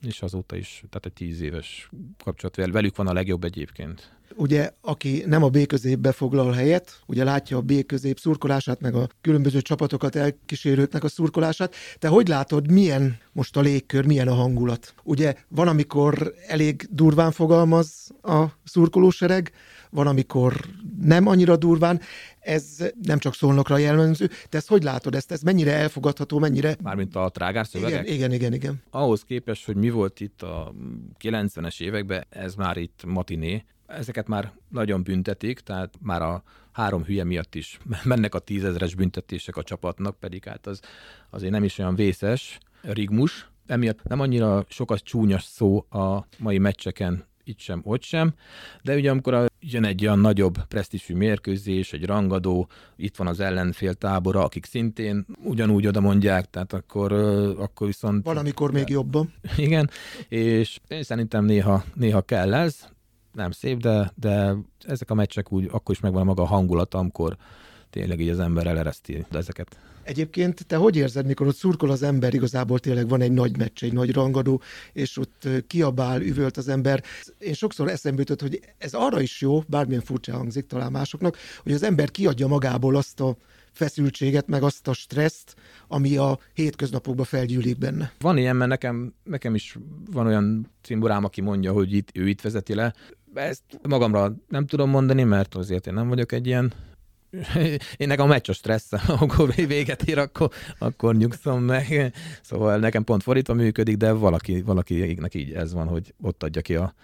és 0.02 0.22
azóta 0.22 0.56
is, 0.56 0.82
tehát 0.88 1.06
egy 1.06 1.12
tíz 1.12 1.40
éves 1.40 1.90
kapcsolat 2.25 2.56
velük 2.56 2.96
van 2.96 3.06
a 3.06 3.12
legjobb 3.12 3.44
egyébként. 3.44 4.16
Ugye, 4.34 4.70
aki 4.81 5.22
nem 5.26 5.43
a 5.43 5.48
B 5.48 5.66
középbe 5.66 6.12
foglal 6.12 6.52
helyet, 6.52 7.02
ugye 7.06 7.25
látja 7.25 7.56
a 7.56 7.60
B 7.60 7.87
közép 7.87 8.19
szurkolását, 8.19 8.81
meg 8.81 8.94
a 8.94 9.08
különböző 9.20 9.60
csapatokat 9.60 10.16
elkísérőknek 10.16 11.04
a 11.04 11.08
szurkolását. 11.08 11.75
Te 11.98 12.08
hogy 12.08 12.28
látod, 12.28 12.70
milyen 12.70 13.19
most 13.32 13.56
a 13.56 13.60
légkör, 13.60 14.06
milyen 14.06 14.28
a 14.28 14.34
hangulat? 14.34 14.94
Ugye 15.02 15.34
van, 15.48 15.69
amikor 15.69 16.34
elég 16.46 16.88
durván 16.90 17.32
fogalmaz 17.32 18.10
a 18.22 18.44
szurkolósereg, 18.64 19.52
van, 19.91 20.06
amikor 20.06 20.61
nem 21.00 21.27
annyira 21.27 21.56
durván. 21.56 22.00
Ez 22.41 22.91
nem 23.03 23.19
csak 23.19 23.35
szólnokra 23.35 23.77
jellemző. 23.77 24.31
Te 24.49 24.56
ezt 24.56 24.69
hogy 24.69 24.83
látod? 24.83 25.15
Ezt, 25.15 25.33
ez 25.33 25.43
mennyire 25.43 25.72
elfogadható, 25.72 26.39
mennyire... 26.39 26.77
Mármint 26.82 27.17
a 27.17 27.29
trágár 27.29 27.67
szövegek? 27.67 28.05
Igen, 28.05 28.15
igen, 28.15 28.32
igen, 28.32 28.53
igen. 28.53 28.82
Ahhoz 28.91 29.25
képest, 29.25 29.67
hogy 29.67 29.77
mi 29.77 29.91
volt 29.91 30.20
itt 30.20 30.43
a 30.43 30.75
90-es 31.20 31.81
években, 31.81 32.27
ez 32.29 32.55
már 32.55 32.77
itt 32.77 33.05
matiné, 33.06 33.65
ezeket 33.87 34.29
már 34.29 34.53
nagyon 34.69 35.03
büntetik, 35.03 35.60
tehát 35.60 35.94
már 36.01 36.22
a 36.22 36.43
három 36.72 37.05
hülye 37.05 37.25
miatt 37.25 37.55
is 37.55 37.79
mennek 38.05 38.34
a 38.34 38.39
tízezres 38.39 38.94
büntetések 38.94 39.56
a 39.56 39.63
csapatnak, 39.63 40.19
pedig 40.19 40.44
hát 40.44 40.67
az 40.67 40.81
azért 41.31 41.53
nem 41.53 41.65
is 41.65 41.79
olyan 41.79 41.94
vészes. 41.94 42.58
Rigmus, 42.81 43.51
emiatt 43.67 44.03
nem 44.03 44.20
annyira 44.20 44.65
sokat 44.69 45.03
csúnyas 45.03 45.44
szó 45.44 45.87
a 45.91 46.27
mai 46.39 46.58
meccseken 46.58 47.25
itt 47.44 47.58
sem, 47.58 47.81
ott 47.84 48.03
sem, 48.03 48.34
de 48.82 48.94
ugye 48.94 49.10
amikor 49.10 49.34
a, 49.34 49.46
jön 49.73 49.85
egy 49.85 50.06
olyan 50.06 50.19
nagyobb 50.19 50.67
presztisű 50.69 51.15
mérkőzés, 51.15 51.93
egy 51.93 52.05
rangadó, 52.05 52.69
itt 52.96 53.17
van 53.17 53.27
az 53.27 53.41
ellenfél 53.41 53.94
tábora, 53.94 54.44
akik 54.44 54.65
szintén 54.65 55.27
ugyanúgy 55.44 55.87
oda 55.87 56.01
mondják, 56.01 56.51
tehát 56.51 56.73
akkor, 56.73 57.13
akkor 57.58 57.87
viszont... 57.87 58.25
Valamikor 58.25 58.73
még 58.73 58.89
jobban. 58.89 59.32
Igen, 59.56 59.91
és 60.29 60.79
én 60.89 61.03
szerintem 61.03 61.44
néha, 61.44 61.85
néha 61.94 62.20
kell 62.20 62.55
ez, 62.55 62.89
nem 63.32 63.51
szép, 63.51 63.81
de, 63.81 64.13
de 64.15 64.55
ezek 64.87 65.11
a 65.11 65.15
meccsek 65.15 65.53
úgy, 65.53 65.69
akkor 65.73 65.94
is 65.94 66.01
megvan 66.01 66.20
a 66.20 66.25
maga 66.25 66.44
hangulata, 66.44 66.99
amikor 66.99 67.37
tényleg 67.91 68.20
így 68.20 68.29
az 68.29 68.41
ember 68.41 68.67
elereszti 68.67 69.25
ezeket. 69.31 69.79
Egyébként 70.06 70.67
te 70.67 70.77
hogy 70.77 70.96
érzed, 70.96 71.27
mikor 71.27 71.46
ott 71.46 71.56
szurkol 71.56 71.91
az 71.91 72.03
ember, 72.03 72.34
igazából 72.34 72.79
tényleg 72.79 73.08
van 73.08 73.20
egy 73.20 73.32
nagy 73.32 73.56
meccs, 73.56 73.82
egy 73.82 73.93
nagy 73.93 74.13
rangadó, 74.13 74.63
és 74.93 75.19
ott 75.19 75.48
kiabál, 75.67 76.22
üvölt 76.22 76.56
az 76.56 76.69
ember. 76.69 77.03
Én 77.39 77.55
sokszor 77.55 77.89
eszembe 77.89 78.19
jutott, 78.19 78.41
hogy 78.41 78.60
ez 78.79 78.94
arra 78.94 79.20
is 79.20 79.41
jó, 79.41 79.63
bármilyen 79.67 80.03
furcsa 80.03 80.36
hangzik 80.36 80.67
talán 80.67 80.93
másoknak, 80.93 81.36
hogy 81.63 81.72
az 81.72 81.82
ember 81.82 82.10
kiadja 82.10 82.46
magából 82.46 82.96
azt 82.96 83.20
a 83.20 83.36
feszültséget, 83.72 84.46
meg 84.46 84.63
azt 84.63 84.89
a 84.89 84.93
stresszt, 84.93 85.55
ami 85.89 86.17
a 86.17 86.39
hétköznapokban 86.53 87.25
felgyűlik 87.25 87.79
benne. 87.79 88.13
Van 88.20 88.39
ilyen, 88.39 88.56
mert 88.56 88.70
nekem, 88.70 89.15
nekem 89.25 89.55
is 89.55 89.79
van 90.13 90.27
olyan 90.27 90.70
cimborám, 90.82 91.25
aki 91.25 91.41
mondja, 91.41 91.72
hogy 91.72 91.93
itt, 91.93 92.08
ő 92.15 92.29
itt 92.29 92.41
vezeti 92.41 92.75
le. 92.75 92.94
Ezt 93.34 93.63
magamra 93.82 94.36
nem 94.48 94.67
tudom 94.67 94.91
mondani, 94.91 95.22
mert 95.22 95.55
azért 95.55 95.86
én 95.86 95.94
nem 95.94 96.08
vagyok 96.08 96.32
egy 96.32 96.46
ilyen 96.46 96.72
én 97.97 98.06
nekem 98.06 98.25
a 98.25 98.29
meccs 98.29 98.49
a 98.51 98.53
stressz, 98.53 98.93
amikor 99.06 99.55
véget 99.55 100.03
ér, 100.03 100.19
akkor, 100.19 100.51
akkor 100.79 101.17
nyugszom 101.17 101.63
meg. 101.63 102.13
Szóval 102.43 102.79
nekem 102.79 103.05
pont 103.05 103.23
fordítva 103.23 103.55
működik, 103.55 103.97
de 103.97 104.13
valaki, 104.13 104.63
valakinek 104.63 105.35
így 105.35 105.53
ez 105.53 105.73
van, 105.73 105.89
hogy 105.89 106.15
ott 106.23 106.43
adja 106.43 106.61
ki 106.63 106.75
a, 106.75 106.95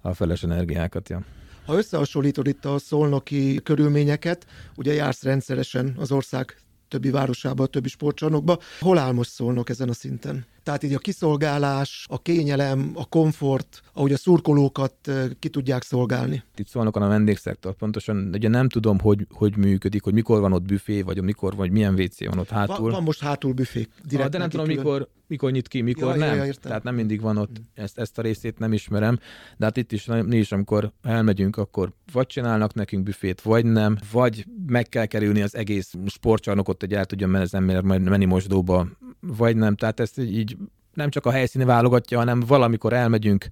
a 0.00 0.14
feles 0.14 0.42
energiákat. 0.42 1.08
Ja. 1.08 1.24
Ha 1.66 1.76
összehasonlítod 1.76 2.46
itt 2.46 2.64
a 2.64 2.78
szolnoki 2.78 3.60
körülményeket, 3.62 4.46
ugye 4.76 4.92
jársz 4.92 5.22
rendszeresen 5.22 5.94
az 5.98 6.12
ország 6.12 6.56
többi 6.88 7.10
városába, 7.10 7.66
többi 7.66 7.88
sportcsarnokba. 7.88 8.58
Hol 8.80 8.98
áll 8.98 9.12
most 9.12 9.30
szólnok 9.30 9.68
ezen 9.68 9.88
a 9.88 9.92
szinten? 9.92 10.46
Tehát 10.62 10.82
így 10.82 10.94
a 10.94 10.98
kiszolgálás, 10.98 12.06
a 12.08 12.22
kényelem, 12.22 12.90
a 12.94 13.04
komfort, 13.06 13.82
ahogy 13.96 14.12
a 14.12 14.16
szurkolókat 14.16 15.10
ki 15.38 15.48
tudják 15.48 15.82
szolgálni. 15.82 16.42
Itt 16.56 16.68
szólnak 16.68 16.96
a 16.96 17.08
vendégszektor, 17.08 17.74
pontosan 17.74 18.30
ugye 18.32 18.48
nem 18.48 18.68
tudom, 18.68 18.98
hogy, 18.98 19.26
hogy 19.30 19.56
működik, 19.56 20.02
hogy 20.02 20.12
mikor 20.12 20.40
van 20.40 20.52
ott 20.52 20.62
büfé, 20.62 21.02
vagy 21.02 21.22
mikor, 21.22 21.56
vagy 21.56 21.70
milyen 21.70 21.94
WC 21.94 22.26
van 22.26 22.38
ott 22.38 22.48
hátul. 22.48 22.80
Van, 22.80 22.90
van 22.90 23.02
most 23.02 23.20
hátul 23.20 23.52
büfé. 23.52 23.86
Direkt 24.08 24.30
de 24.30 24.38
nem 24.38 24.48
tudom, 24.48 24.66
külön. 24.66 24.82
mikor, 24.84 25.08
mikor 25.26 25.50
nyit 25.50 25.68
ki, 25.68 25.80
mikor 25.80 26.16
ja, 26.16 26.26
nem. 26.26 26.36
Ja, 26.36 26.44
ja, 26.44 26.52
Tehát 26.52 26.82
nem 26.82 26.94
mindig 26.94 27.20
van 27.20 27.36
ott, 27.36 27.60
ezt, 27.74 27.98
ezt 27.98 28.18
a 28.18 28.22
részét 28.22 28.58
nem 28.58 28.72
ismerem, 28.72 29.18
de 29.56 29.64
hát 29.64 29.76
itt 29.76 29.92
is 29.92 30.06
mi 30.06 30.36
is, 30.36 30.52
amikor 30.52 30.92
elmegyünk, 31.02 31.56
akkor 31.56 31.92
vagy 32.12 32.26
csinálnak 32.26 32.74
nekünk 32.74 33.02
büfét, 33.02 33.40
vagy 33.40 33.64
nem, 33.64 33.98
vagy 34.12 34.46
meg 34.66 34.88
kell 34.88 35.06
kerülni 35.06 35.42
az 35.42 35.56
egész 35.56 35.92
sportcsarnokot, 36.06 36.80
hogy 36.80 36.92
el 36.92 37.04
tudjon 37.04 37.30
menni 37.30 37.44
az 37.44 37.54
ember 37.54 37.82
menni 37.82 38.24
mosdóba, 38.24 38.86
vagy 39.20 39.56
nem. 39.56 39.76
Tehát 39.76 40.00
ezt 40.00 40.18
így 40.18 40.56
nem 40.94 41.10
csak 41.10 41.26
a 41.26 41.30
helyszíni 41.30 41.64
válogatja, 41.64 42.18
hanem 42.18 42.40
valamikor 42.40 42.92
elmegyünk, 42.92 43.46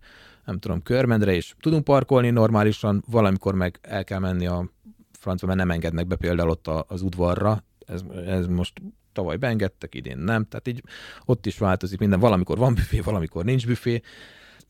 nem 0.44 0.58
tudom, 0.58 0.82
körmendre, 0.82 1.34
és 1.34 1.54
tudunk 1.60 1.84
parkolni 1.84 2.30
normálisan, 2.30 3.04
valamikor 3.10 3.54
meg 3.54 3.78
el 3.82 4.04
kell 4.04 4.18
menni 4.18 4.46
a 4.46 4.70
francia, 5.18 5.46
mert 5.48 5.58
nem 5.58 5.70
engednek 5.70 6.06
be 6.06 6.16
például 6.16 6.50
ott 6.50 6.66
az 6.66 7.02
udvarra, 7.02 7.64
ez, 7.86 8.02
ez 8.26 8.46
most 8.46 8.82
tavaly 9.12 9.36
beengedtek, 9.36 9.94
idén 9.94 10.18
nem, 10.18 10.44
tehát 10.48 10.68
így 10.68 10.82
ott 11.24 11.46
is 11.46 11.58
változik 11.58 11.98
minden, 11.98 12.20
valamikor 12.20 12.58
van 12.58 12.74
büfé, 12.74 13.00
valamikor 13.00 13.44
nincs 13.44 13.66
büfé, 13.66 14.02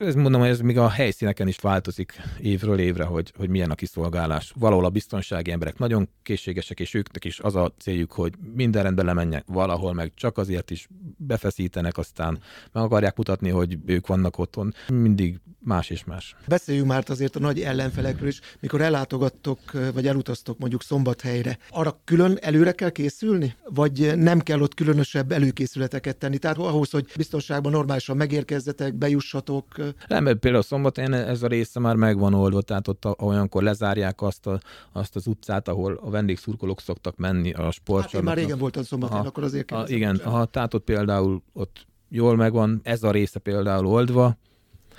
ez 0.03 0.15
mondom, 0.15 0.41
hogy 0.41 0.51
ez 0.51 0.61
még 0.61 0.79
a 0.79 0.89
helyszíneken 0.89 1.49
is 1.49 1.57
változik 1.57 2.21
évről 2.41 2.79
évre, 2.79 3.05
hogy, 3.05 3.33
hogy 3.37 3.49
milyen 3.49 3.71
a 3.71 3.75
kiszolgálás. 3.75 4.53
Valahol 4.59 4.85
a 4.85 4.91
biztonsági 4.91 5.51
emberek 5.51 5.79
nagyon 5.79 6.09
készségesek, 6.23 6.81
és 6.81 6.95
őknek 6.95 7.25
is 7.25 7.41
az 7.41 7.57
a 7.57 7.73
céljuk, 7.79 8.13
hogy 8.13 8.33
minden 8.55 8.83
rendben 8.83 9.05
lemenjek, 9.05 9.45
valahol 9.47 9.93
meg 9.93 10.13
csak 10.15 10.39
azért 10.39 10.71
is 10.71 10.89
befeszítenek, 11.17 11.99
aztán 11.99 12.39
meg 12.73 12.83
akarják 12.83 13.17
mutatni, 13.17 13.49
hogy 13.49 13.79
ők 13.87 14.07
vannak 14.07 14.39
otthon. 14.39 14.75
Mindig 14.89 15.41
más 15.65 15.91
és 15.91 16.05
más. 16.05 16.37
Beszéljünk 16.49 16.87
már 16.87 17.05
azért 17.07 17.37
a 17.37 17.41
nagy 17.41 17.61
ellenfelekről 17.61 18.29
is. 18.29 18.41
Mikor 18.61 18.81
ellátogattok, 18.81 19.61
vagy 19.95 20.07
elutaztok 20.07 20.59
mondjuk 20.59 20.83
szombathelyre, 20.83 21.59
arra 21.71 22.01
külön 22.05 22.39
előre 22.41 22.73
kell 22.73 22.91
készülni? 22.91 23.55
Vagy 23.65 24.13
nem 24.17 24.41
kell 24.41 24.61
ott 24.61 24.75
különösebb 24.75 25.33
előkészületeket 25.33 26.17
tenni? 26.17 26.39
Tehát 26.39 26.59
ahhoz, 26.59 26.91
hogy 26.91 27.07
biztonságban 27.17 27.73
normálisan 27.73 28.17
megérkezzetek, 28.17 28.95
bejussatok, 28.95 29.92
nem, 30.09 30.25
például 30.39 30.63
szombaton 30.63 31.13
ez 31.13 31.43
a 31.43 31.47
része 31.47 31.81
már 31.81 31.97
megvan 31.97 32.35
oldva, 32.35 32.63
tehát 32.63 32.89
ott 32.89 33.21
olyankor 33.23 33.63
lezárják 33.63 34.23
azt, 34.23 34.47
a, 34.47 34.61
azt 34.93 35.17
az 35.17 35.27
utcát, 35.27 35.69
ahol 35.69 36.01
a 36.03 36.11
vendégszurkolók 36.11 36.81
szoktak 36.81 37.17
menni 37.17 37.53
a 37.53 37.71
sportcsarnoknak. 37.71 38.13
Hát 38.13 38.23
már 38.23 38.37
régen 38.37 38.59
voltam 38.59 38.83
szombaton, 38.83 39.27
akkor 39.27 39.43
azért 39.43 39.71
a, 39.71 39.85
Igen, 39.87 40.17
aha, 40.25 40.45
tehát 40.45 40.75
ott 40.75 40.85
például 40.85 41.43
ott 41.53 41.87
jól 42.09 42.37
megvan, 42.37 42.81
ez 42.83 43.03
a 43.03 43.11
része 43.11 43.39
például 43.39 43.87
oldva. 43.87 44.37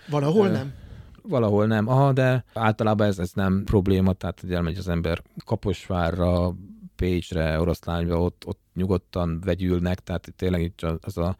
Van, 0.10 0.24
ahol 0.24 0.48
nem? 0.48 0.74
Valahol 1.22 1.66
nem, 1.66 1.88
aha, 1.88 2.14
de 2.14 2.46
általában 2.54 3.08
ez, 3.08 3.20
ez 3.20 3.32
nem 3.34 3.64
probléma, 3.64 4.14
tehát 4.14 4.40
hogy 4.40 4.54
elmegy 4.54 4.78
az 4.78 4.88
ember 4.88 5.22
Kaposvárra, 5.46 6.56
Pécsre, 6.96 7.60
Oroszlányba, 7.60 8.22
ott, 8.22 8.44
ott 8.46 8.60
nyugodtan 8.74 9.42
vegyülnek, 9.46 10.00
tehát 10.00 10.34
tényleg 10.36 10.62
itt 10.62 10.82
az 11.02 11.18
a 11.18 11.36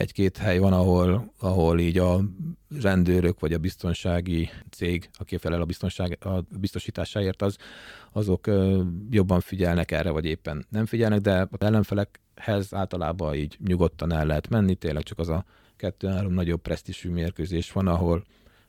egy-két 0.00 0.36
hely 0.36 0.58
van, 0.58 0.72
ahol, 0.72 1.32
ahol 1.38 1.80
így 1.80 1.98
a 1.98 2.20
rendőrök 2.82 3.40
vagy 3.40 3.52
a 3.52 3.58
biztonsági 3.58 4.50
cég, 4.70 5.10
aki 5.12 5.36
felel 5.36 5.60
a, 5.60 5.64
biztonság, 5.64 6.18
a 6.20 6.40
biztosításáért, 6.58 7.42
az, 7.42 7.56
azok 8.12 8.50
jobban 9.10 9.40
figyelnek 9.40 9.90
erre, 9.90 10.10
vagy 10.10 10.24
éppen 10.24 10.66
nem 10.68 10.86
figyelnek, 10.86 11.20
de 11.20 11.48
az 11.50 11.60
ellenfelekhez 11.60 12.74
általában 12.74 13.34
így 13.34 13.56
nyugodtan 13.66 14.12
el 14.12 14.26
lehet 14.26 14.48
menni, 14.48 14.74
tényleg 14.74 15.02
csak 15.02 15.18
az 15.18 15.28
a 15.28 15.44
kettő-három 15.76 16.32
nagyobb 16.32 16.60
presztisű 16.60 17.10
mérkőzés 17.10 17.72
van, 17.72 17.86
ahol 17.86 18.24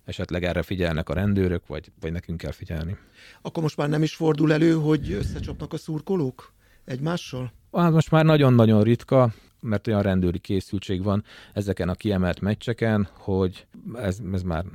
esetleg 0.06 0.44
erre 0.44 0.62
figyelnek 0.62 1.10
a 1.10 1.14
rendőrök, 1.14 1.68
vagy, 1.68 1.92
vagy 2.00 2.12
nekünk 2.12 2.38
kell 2.38 2.52
figyelni. 2.52 2.98
Akkor 3.42 3.64
most 3.64 3.78
már 3.78 3.90
nem 3.90 4.04
is 4.04 4.16
fordul 4.16 4.54
elő, 4.54 4.74
hogy 4.74 5.12
összecsapnak 5.12 5.74
a 5.74 5.78
szurkolók 5.78 6.54
egymással? 6.86 7.52
Hát 7.72 7.92
most 7.92 8.12
már 8.12 8.26
nagyon-nagyon 8.26 8.84
ritka, 8.84 9.34
mert 9.62 9.88
olyan 9.88 10.01
rendőri 10.01 10.39
készültség 10.39 11.03
van 11.03 11.24
ezeken 11.53 11.89
a 11.89 11.96
kiemelt 11.96 12.39
meccseken, 12.39 13.08
hogy 13.13 13.68
ez, 13.94 14.20
ez 14.34 14.41
már 14.41 14.65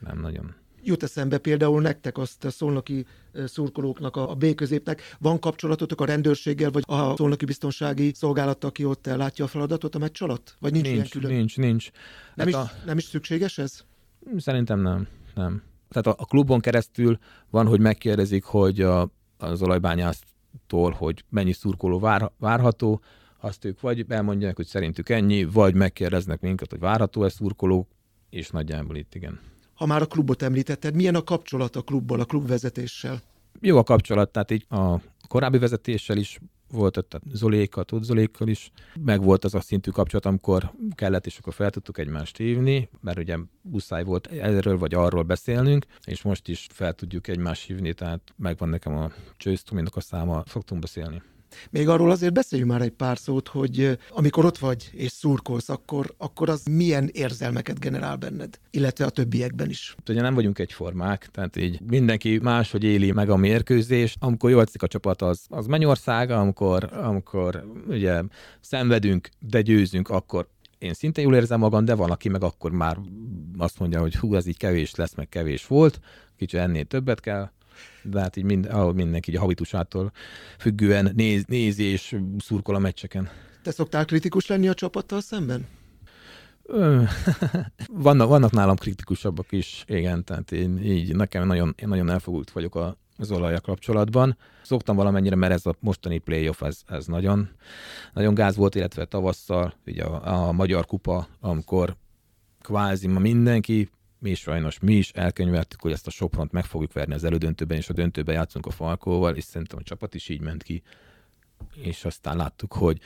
nem 0.00 0.20
nagyon 0.20 0.54
jut 0.86 1.02
eszembe 1.02 1.38
például 1.38 1.80
nektek 1.80 2.18
azt 2.18 2.44
a 2.44 2.50
szolnoki 2.50 3.06
szurkolóknak, 3.46 4.16
a 4.16 4.34
B 4.34 4.54
középnek, 4.54 5.02
van 5.18 5.38
kapcsolatotok 5.38 6.00
a 6.00 6.04
rendőrséggel, 6.04 6.70
vagy 6.70 6.82
a 6.86 7.16
szolnoki 7.16 7.44
biztonsági 7.44 8.12
szolgálattal, 8.14 8.68
aki 8.68 8.84
ott 8.84 9.06
ellátja 9.06 9.44
a 9.44 9.48
feladatot 9.48 9.94
a 9.94 9.98
meccs 9.98 10.22
alatt? 10.22 10.56
Vagy 10.60 10.72
nincs, 10.72 10.84
nincs 10.84 10.96
ilyen 10.96 11.08
külön? 11.08 11.32
Nincs, 11.32 11.56
nincs. 11.56 11.90
Nem, 12.34 12.46
hát 12.52 12.64
is, 12.64 12.70
a... 12.70 12.84
nem 12.86 12.98
is 12.98 13.04
szükséges 13.04 13.58
ez? 13.58 13.84
Szerintem 14.36 14.80
nem, 14.80 15.06
nem. 15.34 15.62
Tehát 15.88 16.06
a, 16.18 16.22
a 16.22 16.26
klubon 16.26 16.60
keresztül 16.60 17.18
van, 17.50 17.66
hogy 17.66 17.80
megkérdezik, 17.80 18.44
hogy 18.44 18.80
a, 18.80 19.10
az 19.38 19.62
olajbányásztól, 19.62 20.90
hogy 20.90 21.24
mennyi 21.28 21.52
szurkoló 21.52 21.98
vár, 21.98 22.30
várható, 22.38 23.00
azt 23.46 23.64
ők 23.64 23.80
vagy 23.80 24.04
elmondják, 24.08 24.56
hogy 24.56 24.66
szerintük 24.66 25.08
ennyi, 25.08 25.44
vagy 25.44 25.74
megkérdeznek 25.74 26.40
minket, 26.40 26.70
hogy 26.70 26.80
várható-e 26.80 27.28
szurkoló, 27.28 27.88
és 28.30 28.50
nagyjából 28.50 28.96
itt 28.96 29.14
igen. 29.14 29.40
Ha 29.74 29.86
már 29.86 30.02
a 30.02 30.06
klubot 30.06 30.42
említetted, 30.42 30.94
milyen 30.94 31.14
a 31.14 31.22
kapcsolat 31.22 31.76
a 31.76 31.82
klubbal, 31.82 32.20
a 32.20 32.24
klubvezetéssel? 32.24 33.22
Jó 33.60 33.78
a 33.78 33.82
kapcsolat, 33.82 34.30
tehát 34.30 34.50
így 34.50 34.66
a 34.68 35.00
korábbi 35.28 35.58
vezetéssel 35.58 36.16
is 36.16 36.38
volt 36.70 36.96
ott 36.96 37.14
a 37.14 37.20
Zolékkal, 37.32 37.84
Tud 37.84 38.04
Zolékkal 38.04 38.48
is, 38.48 38.70
meg 39.00 39.22
volt 39.22 39.44
az 39.44 39.54
a 39.54 39.60
szintű 39.60 39.90
kapcsolat, 39.90 40.26
amikor 40.26 40.72
kellett, 40.94 41.26
és 41.26 41.38
akkor 41.38 41.54
fel 41.54 41.70
tudtuk 41.70 41.98
egymást 41.98 42.36
hívni, 42.36 42.88
mert 43.00 43.18
ugye 43.18 43.36
muszáj 43.62 44.04
volt 44.04 44.26
erről 44.26 44.78
vagy 44.78 44.94
arról 44.94 45.22
beszélnünk, 45.22 45.86
és 46.04 46.22
most 46.22 46.48
is 46.48 46.66
fel 46.70 46.92
tudjuk 46.92 47.28
egymást 47.28 47.66
hívni, 47.66 47.92
tehát 47.92 48.20
megvan 48.36 48.68
nekem 48.68 48.96
a 48.96 49.10
csőztuminak 49.36 49.96
a 49.96 50.00
száma, 50.00 50.42
szoktunk 50.46 50.80
beszélni. 50.80 51.22
Még 51.70 51.88
arról 51.88 52.10
azért 52.10 52.32
beszéljünk 52.32 52.70
már 52.70 52.82
egy 52.82 52.90
pár 52.90 53.18
szót, 53.18 53.48
hogy 53.48 53.98
amikor 54.10 54.44
ott 54.44 54.58
vagy 54.58 54.90
és 54.92 55.10
szurkolsz, 55.10 55.68
akkor, 55.68 56.14
akkor 56.18 56.48
az 56.48 56.62
milyen 56.70 57.08
érzelmeket 57.12 57.80
generál 57.80 58.16
benned, 58.16 58.58
illetve 58.70 59.04
a 59.04 59.10
többiekben 59.10 59.68
is. 59.68 59.94
Ugye 60.08 60.20
nem 60.20 60.34
vagyunk 60.34 60.58
egyformák, 60.58 61.28
tehát 61.32 61.56
így 61.56 61.80
mindenki 61.80 62.38
máshogy 62.42 62.84
éli 62.84 63.12
meg 63.12 63.30
a 63.30 63.36
mérkőzést. 63.36 64.16
Amikor 64.20 64.50
jól 64.50 64.64
a 64.78 64.86
csapat, 64.86 65.22
az, 65.22 65.46
az 65.48 65.66
Mennyország, 65.66 66.30
amikor, 66.30 66.92
amikor 66.92 67.64
ugye 67.88 68.22
szenvedünk, 68.60 69.28
de 69.38 69.60
győzünk, 69.60 70.08
akkor 70.08 70.48
én 70.78 70.92
szintén 70.92 71.24
jól 71.24 71.34
érzem 71.34 71.58
magam, 71.58 71.84
de 71.84 71.94
van, 71.94 72.10
aki 72.10 72.28
meg 72.28 72.42
akkor 72.42 72.70
már 72.70 72.98
azt 73.58 73.78
mondja, 73.78 74.00
hogy 74.00 74.16
hú, 74.16 74.34
ez 74.34 74.46
így 74.46 74.56
kevés 74.56 74.94
lesz, 74.94 75.14
meg 75.14 75.28
kevés 75.28 75.66
volt, 75.66 76.00
kicsit 76.36 76.60
ennél 76.60 76.84
többet 76.84 77.20
kell 77.20 77.50
de 78.02 78.20
hát 78.20 78.36
így 78.36 78.44
mind, 78.44 78.66
ahol 78.66 78.94
mindenki 78.94 79.30
így 79.30 79.36
a 79.36 79.40
habitusától 79.40 80.12
függően 80.58 81.12
néz, 81.14 81.44
néz 81.44 81.78
és 81.78 82.16
szurkol 82.38 82.74
a 82.74 82.78
meccseken. 82.78 83.28
Te 83.62 83.70
szoktál 83.70 84.04
kritikus 84.04 84.46
lenni 84.46 84.68
a 84.68 84.74
csapattal 84.74 85.20
szemben? 85.20 85.66
vannak, 88.06 88.28
vannak 88.28 88.50
nálam 88.50 88.76
kritikusabbak 88.76 89.52
is, 89.52 89.84
igen, 89.86 90.24
tehát 90.24 90.52
én 90.52 90.78
így 90.78 91.16
nekem 91.16 91.46
nagyon, 91.46 91.74
én 91.82 91.88
nagyon 91.88 92.10
elfogult 92.10 92.50
vagyok 92.50 92.74
a, 92.74 92.96
az 93.16 93.30
olajjal 93.30 93.60
kapcsolatban. 93.60 94.36
Szoktam 94.62 94.96
valamennyire, 94.96 95.36
mert 95.36 95.52
ez 95.52 95.66
a 95.66 95.74
mostani 95.80 96.18
playoff, 96.18 96.62
ez, 96.62 96.80
ez 96.86 97.06
nagyon, 97.06 97.48
nagyon 98.12 98.34
gáz 98.34 98.56
volt, 98.56 98.74
illetve 98.74 99.04
tavasszal, 99.04 99.74
ugye 99.86 100.04
a, 100.04 100.48
a 100.48 100.52
Magyar 100.52 100.86
Kupa, 100.86 101.26
amikor 101.40 101.96
kvázi 102.60 103.06
ma 103.06 103.18
mindenki 103.18 103.88
mi 104.18 104.30
is 104.30 104.40
sajnos, 104.40 104.78
mi 104.78 104.94
is 104.94 105.10
elkönyveltük, 105.10 105.80
hogy 105.80 105.92
ezt 105.92 106.06
a 106.06 106.10
Sopront 106.10 106.52
meg 106.52 106.64
fogjuk 106.64 106.92
verni 106.92 107.14
az 107.14 107.24
elődöntőben, 107.24 107.76
és 107.76 107.88
a 107.88 107.92
döntőben 107.92 108.34
játszunk 108.34 108.66
a 108.66 108.70
Falkóval, 108.70 109.36
és 109.36 109.44
szerintem 109.44 109.78
a 109.80 109.82
csapat 109.82 110.14
is 110.14 110.28
így 110.28 110.40
ment 110.40 110.62
ki. 110.62 110.82
És 111.74 112.04
aztán 112.04 112.36
láttuk, 112.36 112.72
hogy 112.72 113.00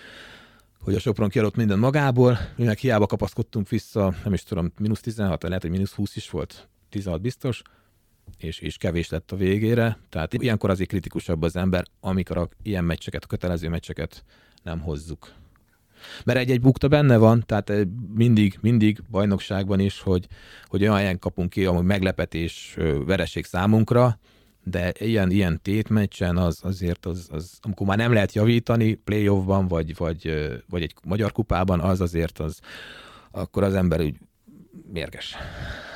hogy 0.81 0.95
a 0.95 0.99
Sopron 0.99 1.29
kiadott 1.29 1.57
minden 1.57 1.79
magából, 1.79 2.39
mi 2.57 2.65
meg 2.65 2.79
hiába 2.79 3.07
kapaszkodtunk 3.07 3.69
vissza, 3.69 4.15
nem 4.25 4.33
is 4.33 4.43
tudom, 4.43 4.73
mínusz 4.79 5.01
16, 5.01 5.43
lehet, 5.43 5.63
hogy 5.63 5.71
mínusz 5.71 5.93
20 5.93 6.17
is 6.17 6.31
volt, 6.31 6.69
16 6.89 7.21
biztos, 7.21 7.63
és, 8.39 8.59
és 8.59 8.77
kevés 8.77 9.09
lett 9.09 9.33
a 9.33 9.37
végére. 9.37 9.99
Tehát 10.09 10.35
ilyenkor 10.35 10.71
azért 10.71 10.89
kritikusabb 10.89 11.43
az 11.43 11.57
ember, 11.57 11.85
amikor 12.01 12.37
a, 12.37 12.49
ilyen 12.63 12.85
meccseket, 12.85 13.25
a 13.25 13.27
kötelező 13.27 13.69
meccseket 13.69 14.25
nem 14.63 14.81
hozzuk. 14.81 15.33
Mert 16.25 16.39
egy-egy 16.39 16.61
bukta 16.61 16.89
benne 16.89 17.17
van, 17.17 17.43
tehát 17.47 17.73
mindig, 18.15 18.59
mindig 18.61 19.03
bajnokságban 19.11 19.81
is, 19.81 20.01
hogy, 20.01 20.27
hogy 20.67 20.83
olyan 20.83 20.97
helyen 20.97 21.19
kapunk 21.19 21.51
ki, 21.51 21.65
ami 21.65 21.81
meglepetés, 21.81 22.77
vereség 23.07 23.45
számunkra, 23.45 24.19
de 24.65 24.93
ilyen, 24.99 25.31
ilyen 25.31 25.61
tétmeccsen 25.63 26.37
az 26.37 26.59
azért, 26.63 27.07
az, 27.07 27.29
az, 27.31 27.59
amikor 27.61 27.87
már 27.87 27.97
nem 27.97 28.13
lehet 28.13 28.33
javítani 28.33 28.95
playoffban, 28.95 29.69
vagy, 29.69 29.97
vagy, 29.97 30.51
vagy 30.69 30.83
egy 30.83 30.95
magyar 31.05 31.33
kupában, 31.33 31.81
az 31.81 32.01
azért 32.01 32.39
az, 32.39 32.61
akkor 33.31 33.63
az 33.63 33.75
ember 33.75 34.01
úgy 34.01 34.17
mérges. 34.93 35.37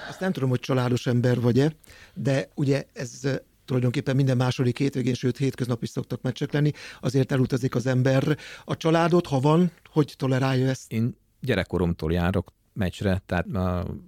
Azt 0.09 0.21
nem 0.21 0.33
tudom, 0.33 0.49
hogy 0.49 0.61
családos 0.61 1.07
ember 1.07 1.41
vagy-e, 1.41 1.73
de 2.15 2.49
ugye 2.55 2.85
ez 2.93 3.21
tulajdonképpen 3.65 4.17
minden 4.17 4.37
második 4.37 4.79
hétvégén, 4.79 5.15
sőt 5.15 5.37
hétköznap 5.37 5.83
is 5.83 5.89
szoktak 5.89 6.23
meccsek 6.23 6.53
lenni, 6.53 6.71
azért 7.01 7.33
elutazik 7.33 7.75
az 7.75 7.87
ember. 7.87 8.39
A 8.65 8.77
családot, 8.77 9.27
ha 9.27 9.41
van, 9.41 9.71
hogy 9.91 10.15
tolerálja 10.17 10.69
ezt? 10.69 10.93
Én 10.93 11.17
gyerekkoromtól 11.41 12.13
járok 12.13 12.53
meccsre, 12.73 13.23
tehát 13.27 13.47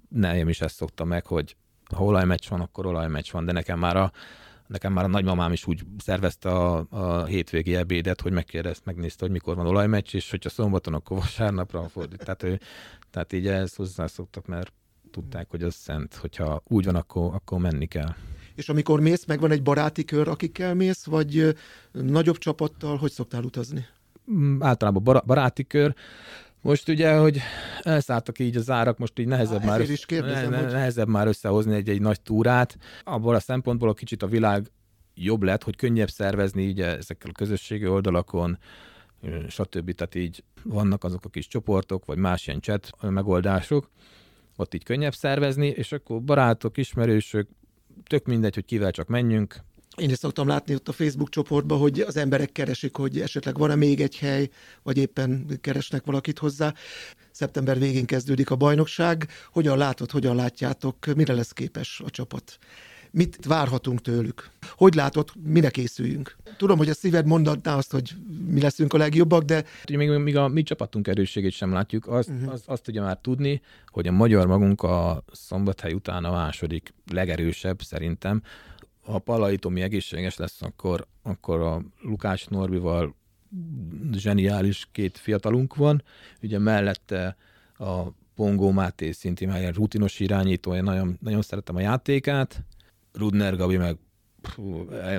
nejem 0.08 0.48
is 0.48 0.60
ezt 0.60 0.74
szokta 0.74 1.04
meg, 1.04 1.26
hogy 1.26 1.56
ha 1.94 2.04
olajmeccs 2.04 2.48
van, 2.48 2.60
akkor 2.60 2.86
olajmeccs 2.86 3.30
van, 3.30 3.44
de 3.44 3.52
nekem 3.52 3.78
már 3.78 3.96
a, 3.96 4.12
nekem 4.66 4.92
már 4.92 5.04
a 5.04 5.08
nagymamám 5.08 5.52
is 5.52 5.66
úgy 5.66 5.82
szervezte 5.98 6.48
a, 6.48 6.86
a 6.88 7.24
hétvégi 7.24 7.74
ebédet, 7.74 8.20
hogy 8.20 8.32
megkérdezt, 8.32 8.84
megnézte, 8.84 9.24
hogy 9.24 9.32
mikor 9.32 9.56
van 9.56 9.66
olajmeccs, 9.66 10.14
és 10.14 10.30
hogyha 10.30 10.48
szombaton, 10.48 10.94
akkor 10.94 11.16
vasárnapra 11.16 11.88
fordít. 11.88 12.24
Tehát, 12.24 12.42
ő, 12.42 12.60
tehát 13.10 13.32
így 13.32 13.46
ehhez 13.46 13.74
hozzászoktak, 13.74 14.46
mert 14.46 14.72
tudták, 15.10 15.50
hogy 15.50 15.62
az 15.62 15.74
szent, 15.74 16.14
hogyha 16.14 16.62
úgy 16.64 16.84
van, 16.84 16.94
akkor, 16.94 17.34
akkor 17.34 17.58
menni 17.58 17.86
kell. 17.86 18.14
És 18.56 18.68
amikor 18.68 19.00
mész, 19.00 19.24
megvan 19.24 19.50
egy 19.50 19.62
baráti 19.62 20.04
kör, 20.04 20.28
akikkel 20.28 20.74
mész, 20.74 21.04
vagy 21.04 21.56
nagyobb 21.92 22.38
csapattal, 22.38 22.96
hogy 22.96 23.10
szoktál 23.10 23.42
utazni? 23.42 23.86
Mm, 24.32 24.62
általában 24.62 25.22
baráti 25.26 25.66
kör. 25.66 25.94
Most 26.60 26.88
ugye, 26.88 27.16
hogy 27.16 27.40
elszálltak 27.82 28.38
így 28.38 28.56
az 28.56 28.70
árak, 28.70 28.98
most 28.98 29.18
így 29.18 29.26
nehezebb, 29.26 29.60
Há, 29.60 29.66
már, 29.66 29.80
is 29.80 30.06
kérdezem, 30.06 30.50
ne, 30.50 30.62
hogy... 30.62 30.72
nehezebb 30.72 31.08
már 31.08 31.26
összehozni 31.26 31.74
egy, 31.74 31.88
egy 31.88 32.00
nagy 32.00 32.20
túrát. 32.20 32.78
Abból 33.04 33.34
a 33.34 33.40
szempontból 33.40 33.88
a 33.88 33.94
kicsit 33.94 34.22
a 34.22 34.26
világ 34.26 34.70
jobb 35.14 35.42
lett, 35.42 35.62
hogy 35.62 35.76
könnyebb 35.76 36.10
szervezni 36.10 36.66
ugye 36.66 36.96
ezekkel 36.96 37.30
a 37.30 37.36
közösségi 37.36 37.86
oldalakon, 37.86 38.58
stb. 39.48 39.92
Tehát 39.92 40.14
így 40.14 40.44
vannak 40.62 41.04
azok 41.04 41.24
a 41.24 41.28
kis 41.28 41.46
csoportok, 41.46 42.04
vagy 42.04 42.18
más 42.18 42.46
ilyen 42.46 42.60
chat 42.60 42.90
megoldások, 43.00 43.90
ott 44.56 44.74
így 44.74 44.84
könnyebb 44.84 45.14
szervezni, 45.14 45.66
és 45.66 45.92
akkor 45.92 46.22
barátok, 46.22 46.76
ismerősök, 46.76 47.48
tök 48.06 48.26
mindegy, 48.26 48.54
hogy 48.54 48.64
kivel 48.64 48.90
csak 48.90 49.08
menjünk. 49.08 49.56
Én 49.96 50.10
is 50.10 50.18
szoktam 50.18 50.48
látni 50.48 50.74
ott 50.74 50.88
a 50.88 50.92
Facebook 50.92 51.28
csoportban, 51.28 51.78
hogy 51.78 52.00
az 52.00 52.16
emberek 52.16 52.52
keresik, 52.52 52.96
hogy 52.96 53.20
esetleg 53.20 53.58
van-e 53.58 53.74
még 53.74 54.00
egy 54.00 54.16
hely, 54.18 54.48
vagy 54.82 54.96
éppen 54.96 55.58
keresnek 55.60 56.04
valakit 56.04 56.38
hozzá. 56.38 56.74
Szeptember 57.30 57.78
végén 57.78 58.06
kezdődik 58.06 58.50
a 58.50 58.56
bajnokság. 58.56 59.28
Hogyan 59.52 59.78
látod, 59.78 60.10
hogyan 60.10 60.36
látjátok, 60.36 61.06
mire 61.14 61.34
lesz 61.34 61.52
képes 61.52 62.02
a 62.04 62.10
csapat? 62.10 62.58
Mit 63.10 63.44
várhatunk 63.44 64.00
tőlük? 64.00 64.50
Hogy 64.70 64.94
látod, 64.94 65.30
mire 65.42 65.70
készüljünk? 65.70 66.36
Tudom, 66.56 66.78
hogy 66.78 66.88
a 66.88 66.94
szíved 66.94 67.26
mondatná 67.26 67.76
azt, 67.76 67.92
hogy 67.92 68.14
mi 68.46 68.60
leszünk 68.60 68.92
a 68.92 68.96
legjobbak, 68.96 69.42
de... 69.42 69.64
Még, 69.92 70.08
még 70.10 70.36
a 70.36 70.48
mi 70.48 70.62
csapatunk 70.62 71.08
erősségét 71.08 71.52
sem 71.52 71.72
látjuk. 71.72 72.06
Azt, 72.06 72.28
uh-huh. 72.28 72.52
azt, 72.52 72.68
azt 72.68 72.82
tudja 72.82 73.02
már 73.02 73.18
tudni, 73.20 73.60
hogy 73.86 74.06
a 74.06 74.12
magyar 74.12 74.46
magunk 74.46 74.82
a 74.82 75.24
szombathely 75.32 75.92
után 75.92 76.24
a 76.24 76.30
második 76.30 76.94
legerősebb 77.12 77.82
szerintem. 77.82 78.42
Ha 79.04 79.18
Palai 79.18 79.56
Tomi 79.56 79.80
egészséges 79.80 80.36
lesz, 80.36 80.62
akkor, 80.62 81.06
akkor 81.22 81.60
a 81.60 81.82
Lukács 82.02 82.48
Norbival 82.48 83.14
zseniális 84.12 84.88
két 84.92 85.18
fiatalunk 85.18 85.74
van. 85.74 86.02
Ugye 86.42 86.58
mellette 86.58 87.36
a 87.78 88.02
Pongó 88.34 88.70
Máté 88.70 89.10
szintén 89.10 89.48
már 89.48 89.74
rutinos 89.74 90.20
irányító, 90.20 90.74
én 90.74 90.82
nagyon, 90.82 91.18
nagyon 91.20 91.42
szeretem 91.42 91.76
a 91.76 91.80
játékát, 91.80 92.64
Rudner 93.16 93.56
Gabi 93.56 93.76
meg 93.76 93.96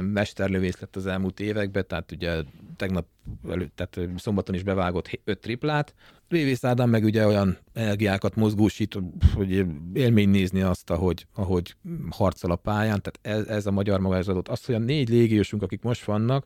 mesterlövész 0.01 0.79
lett 0.79 0.95
az 0.95 1.05
elmúlt 1.05 1.39
években, 1.39 1.87
tehát 1.87 2.11
ugye 2.11 2.43
tegnap, 2.75 3.05
előtt, 3.49 3.75
tehát 3.75 4.09
szombaton 4.17 4.55
is 4.55 4.63
bevágott 4.63 5.19
öt 5.23 5.39
triplát. 5.39 5.93
Révész 6.29 6.63
Ádám 6.63 6.89
meg 6.89 7.03
ugye 7.03 7.25
olyan 7.25 7.57
energiákat 7.73 8.35
mozgósít, 8.35 8.97
hogy 9.33 9.65
élmény 9.93 10.29
nézni 10.29 10.61
azt, 10.61 10.89
ahogy, 10.89 11.25
ahogy 11.33 11.75
harcol 12.09 12.51
a 12.51 12.55
pályán, 12.55 13.01
tehát 13.01 13.19
ez, 13.41 13.55
ez 13.55 13.65
a 13.65 13.71
magyar 13.71 13.99
magázadott. 13.99 14.47
Az, 14.47 14.65
hogy 14.65 14.75
a 14.75 14.79
négy 14.79 15.09
légiósunk, 15.09 15.63
akik 15.63 15.81
most 15.81 16.05
vannak, 16.05 16.45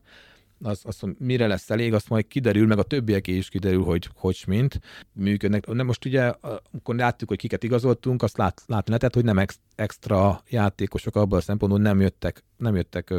az, 0.62 0.80
az, 0.84 1.00
mire 1.18 1.46
lesz 1.46 1.70
elég, 1.70 1.94
azt 1.94 2.08
majd 2.08 2.26
kiderül, 2.26 2.66
meg 2.66 2.78
a 2.78 2.82
többieké 2.82 3.36
is 3.36 3.48
kiderül, 3.48 3.82
hogy 3.82 4.08
hogy 4.14 4.44
mint 4.46 4.80
működnek. 5.12 5.70
De 5.70 5.82
most 5.82 6.04
ugye, 6.04 6.32
amikor 6.72 6.94
láttuk, 6.94 7.28
hogy 7.28 7.38
kiket 7.38 7.62
igazoltunk, 7.62 8.22
azt 8.22 8.36
lát, 8.36 8.62
látni 8.66 8.88
lehetett, 8.88 9.14
hogy 9.14 9.24
nem 9.24 9.38
ex, 9.38 9.58
extra 9.74 10.42
játékosok 10.48 11.16
abban 11.16 11.38
a 11.38 11.42
szempontból 11.42 11.82
nem 11.82 12.00
jöttek, 12.00 12.44
nem 12.56 12.74
jöttek 12.74 13.14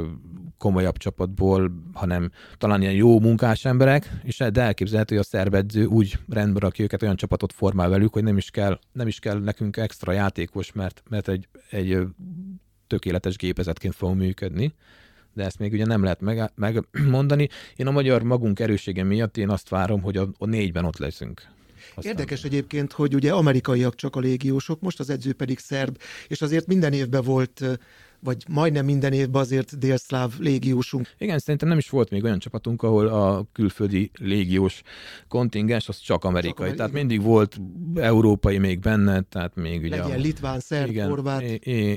komolyabb 0.57 0.97
csapatból, 0.97 1.71
hanem 1.93 2.31
talán 2.57 2.81
ilyen 2.81 2.93
jó 2.93 3.19
munkás 3.19 3.65
emberek, 3.65 4.09
és 4.23 4.37
de 4.37 4.61
elképzelhető, 4.61 5.15
hogy 5.15 5.25
a 5.25 5.29
szervedző 5.29 5.85
úgy 5.85 6.17
rendbe 6.29 6.59
rakja 6.59 6.83
őket, 6.83 7.01
olyan 7.01 7.15
csapatot 7.15 7.53
formál 7.53 7.89
velük, 7.89 8.13
hogy 8.13 8.23
nem 8.23 8.37
is 8.37 8.51
kell, 8.51 8.79
nem 8.91 9.07
is 9.07 9.19
kell 9.19 9.39
nekünk 9.39 9.77
extra 9.77 10.11
játékos, 10.11 10.71
mert, 10.71 11.03
mert 11.09 11.27
egy, 11.27 11.47
egy 11.69 11.97
tökéletes 12.87 13.35
gépezetként 13.35 13.95
fog 13.95 14.15
működni 14.15 14.73
de 15.33 15.43
ezt 15.43 15.59
még 15.59 15.73
ugye 15.73 15.85
nem 15.85 16.03
lehet 16.03 16.21
meg, 16.21 16.51
megmondani. 16.55 17.49
Én 17.75 17.87
a 17.87 17.91
magyar 17.91 18.23
magunk 18.23 18.59
erősége 18.59 19.03
miatt 19.03 19.37
én 19.37 19.49
azt 19.49 19.69
várom, 19.69 20.01
hogy 20.01 20.17
a, 20.17 20.29
a 20.37 20.45
négyben 20.45 20.85
ott 20.85 20.97
leszünk. 20.97 21.41
Aztán... 21.95 22.11
Érdekes 22.11 22.43
egyébként, 22.43 22.91
hogy 22.91 23.15
ugye 23.15 23.31
amerikaiak 23.33 23.95
csak 23.95 24.15
a 24.15 24.19
légiósok, 24.19 24.81
most 24.81 24.99
az 24.99 25.09
edző 25.09 25.33
pedig 25.33 25.59
szerb, 25.59 25.97
és 26.27 26.41
azért 26.41 26.67
minden 26.67 26.93
évben 26.93 27.23
volt 27.23 27.79
vagy 28.23 28.43
majdnem 28.49 28.85
minden 28.85 29.13
évben 29.13 29.41
azért 29.41 29.77
délszláv 29.77 30.33
légiósunk. 30.39 31.09
Igen, 31.17 31.39
szerintem 31.39 31.69
nem 31.69 31.77
is 31.77 31.89
volt 31.89 32.09
még 32.09 32.23
olyan 32.23 32.39
csapatunk, 32.39 32.83
ahol 32.83 33.07
a 33.07 33.45
külföldi 33.51 34.11
légiós 34.19 34.81
kontingens 35.27 35.87
az 35.89 35.97
csak 35.97 36.23
amerikai. 36.23 36.67
Csak 36.67 36.75
tehát 36.75 36.91
igen. 36.91 37.05
mindig 37.05 37.25
volt 37.25 37.59
európai 37.95 38.57
még 38.57 38.79
benne, 38.79 39.21
tehát 39.21 39.55
még 39.55 39.83
ugye... 39.83 39.97
Legyen 39.97 40.19
a... 40.19 40.21
litván, 40.21 40.59
szerb, 40.59 40.89
igen, 40.89 41.09
horvát. 41.09 41.41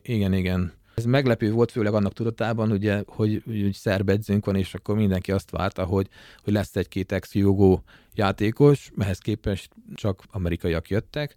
igen, 0.03 0.33
igen. 0.33 0.73
Ez 0.97 1.05
meglepő 1.05 1.53
volt, 1.53 1.71
főleg 1.71 1.95
annak 1.95 2.13
tudatában, 2.13 2.71
ugye, 2.71 3.03
hogy, 3.07 3.43
hogy 3.45 3.73
szerb 3.73 4.09
edzőnk 4.09 4.45
van, 4.45 4.57
és 4.57 4.75
akkor 4.75 4.97
mindenki 4.97 5.33
azt 5.33 5.51
várta, 5.51 5.85
hogy, 5.85 6.09
hogy 6.45 6.53
lesz 6.53 6.77
egy-két 6.77 7.13
ex-jogó 7.13 7.83
játékos, 8.15 8.91
ehhez 8.99 9.19
képest 9.19 9.71
csak 9.95 10.23
amerikaiak 10.31 10.89
jöttek. 10.89 11.37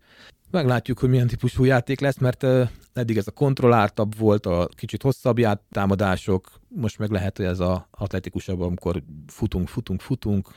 Meglátjuk, 0.52 1.00
hogy 1.00 1.10
milyen 1.10 1.28
típusú 1.28 1.64
játék 1.64 2.00
lesz, 2.00 2.18
mert 2.18 2.46
eddig 2.94 3.18
ez 3.18 3.28
a 3.28 3.32
kontrolláltabb 3.32 4.18
volt, 4.18 4.46
a 4.46 4.70
kicsit 4.76 5.02
hosszabb 5.02 5.40
támadások, 5.72 6.60
most 6.68 6.98
meg 6.98 7.12
lehet, 7.12 7.38
hogy 7.38 7.46
ez 7.46 7.60
a 7.60 7.88
atletikusabb, 7.92 8.62
amikor 8.62 9.04
futunk, 9.28 9.68
futunk, 9.68 10.02
futunk. 10.02 10.50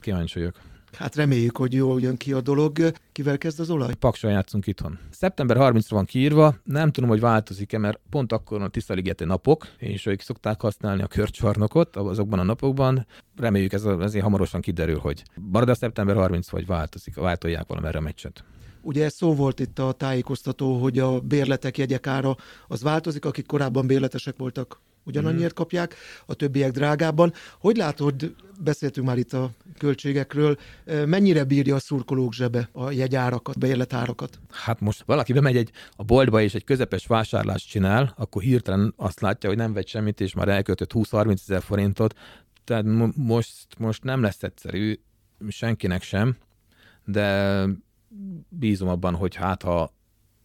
Kíváncsi 0.00 0.38
vagyok. 0.38 0.60
Hát 0.98 1.16
reméljük, 1.16 1.56
hogy 1.56 1.72
jól 1.72 2.00
jön 2.00 2.16
ki 2.16 2.32
a 2.32 2.40
dolog. 2.40 2.92
Kivel 3.12 3.38
kezd 3.38 3.60
az 3.60 3.70
olaj? 3.70 3.94
Pakson 3.94 4.30
játszunk 4.30 4.66
itthon. 4.66 4.98
Szeptember 5.10 5.56
30-ra 5.60 5.86
van 5.88 6.04
kiírva, 6.04 6.54
nem 6.64 6.90
tudom, 6.92 7.08
hogy 7.08 7.20
változik-e, 7.20 7.78
mert 7.78 8.00
pont 8.10 8.32
akkor 8.32 8.62
a 8.62 8.68
tisztaligeti 8.68 9.24
napok, 9.24 9.66
és 9.76 10.06
ők 10.06 10.20
szokták 10.20 10.60
használni 10.60 11.02
a 11.02 11.06
körcsarnokot 11.06 11.96
azokban 11.96 12.38
a 12.38 12.42
napokban. 12.42 13.06
Reméljük 13.36 13.72
ez 13.72 13.84
ezért 13.84 14.24
hamarosan 14.24 14.60
kiderül, 14.60 14.98
hogy 14.98 15.22
marad 15.50 15.68
a 15.68 15.74
szeptember 15.74 16.16
30 16.16 16.48
vagy 16.48 16.66
változik, 16.66 17.14
váltolják 17.14 17.66
valamire 17.66 17.98
a 17.98 18.02
meccset. 18.02 18.44
Ugye 18.82 19.08
szó 19.08 19.34
volt 19.34 19.60
itt 19.60 19.78
a 19.78 19.92
tájékoztató, 19.92 20.76
hogy 20.76 20.98
a 20.98 21.20
bérletek 21.20 21.78
jegyek 21.78 22.06
ára 22.06 22.36
az 22.68 22.82
változik, 22.82 23.24
akik 23.24 23.46
korábban 23.46 23.86
bérletesek 23.86 24.34
voltak, 24.38 24.80
ugyanannyiért 25.08 25.52
mhm. 25.52 25.60
kapják, 25.60 25.94
a 26.26 26.34
többiek 26.34 26.70
drágábban. 26.70 27.32
Hogy 27.58 27.76
látod, 27.76 28.34
beszéltünk 28.60 29.06
már 29.06 29.18
itt 29.18 29.32
a 29.32 29.50
költségekről, 29.78 30.58
mennyire 31.06 31.44
bírja 31.44 31.74
a 31.74 31.78
szurkolók 31.78 32.34
zsebe 32.34 32.68
a 32.72 32.90
jegyárakat, 32.90 33.58
bérletárakat? 33.58 34.38
Hát 34.50 34.80
most 34.80 35.02
valaki 35.06 35.32
bemegy 35.32 35.56
egy, 35.56 35.70
a 35.96 36.02
boltba 36.02 36.40
és 36.40 36.54
egy 36.54 36.64
közepes 36.64 37.06
vásárlást 37.06 37.68
csinál, 37.68 38.14
akkor 38.16 38.42
hirtelen 38.42 38.92
azt 38.96 39.20
látja, 39.20 39.48
hogy 39.48 39.58
nem 39.58 39.72
vegy 39.72 39.88
semmit, 39.88 40.20
és 40.20 40.34
már 40.34 40.48
elköltött 40.48 40.90
20-30 40.94 41.32
ezer 41.32 41.62
forintot, 41.62 42.14
tehát 42.64 42.84
most, 43.16 43.66
most 43.78 44.04
nem 44.04 44.22
lesz 44.22 44.42
egyszerű 44.42 45.00
senkinek 45.48 46.02
sem, 46.02 46.36
de 47.04 47.64
bízom 48.48 48.88
abban, 48.88 49.14
hogy 49.14 49.34
hát 49.34 49.62
ha 49.62 49.96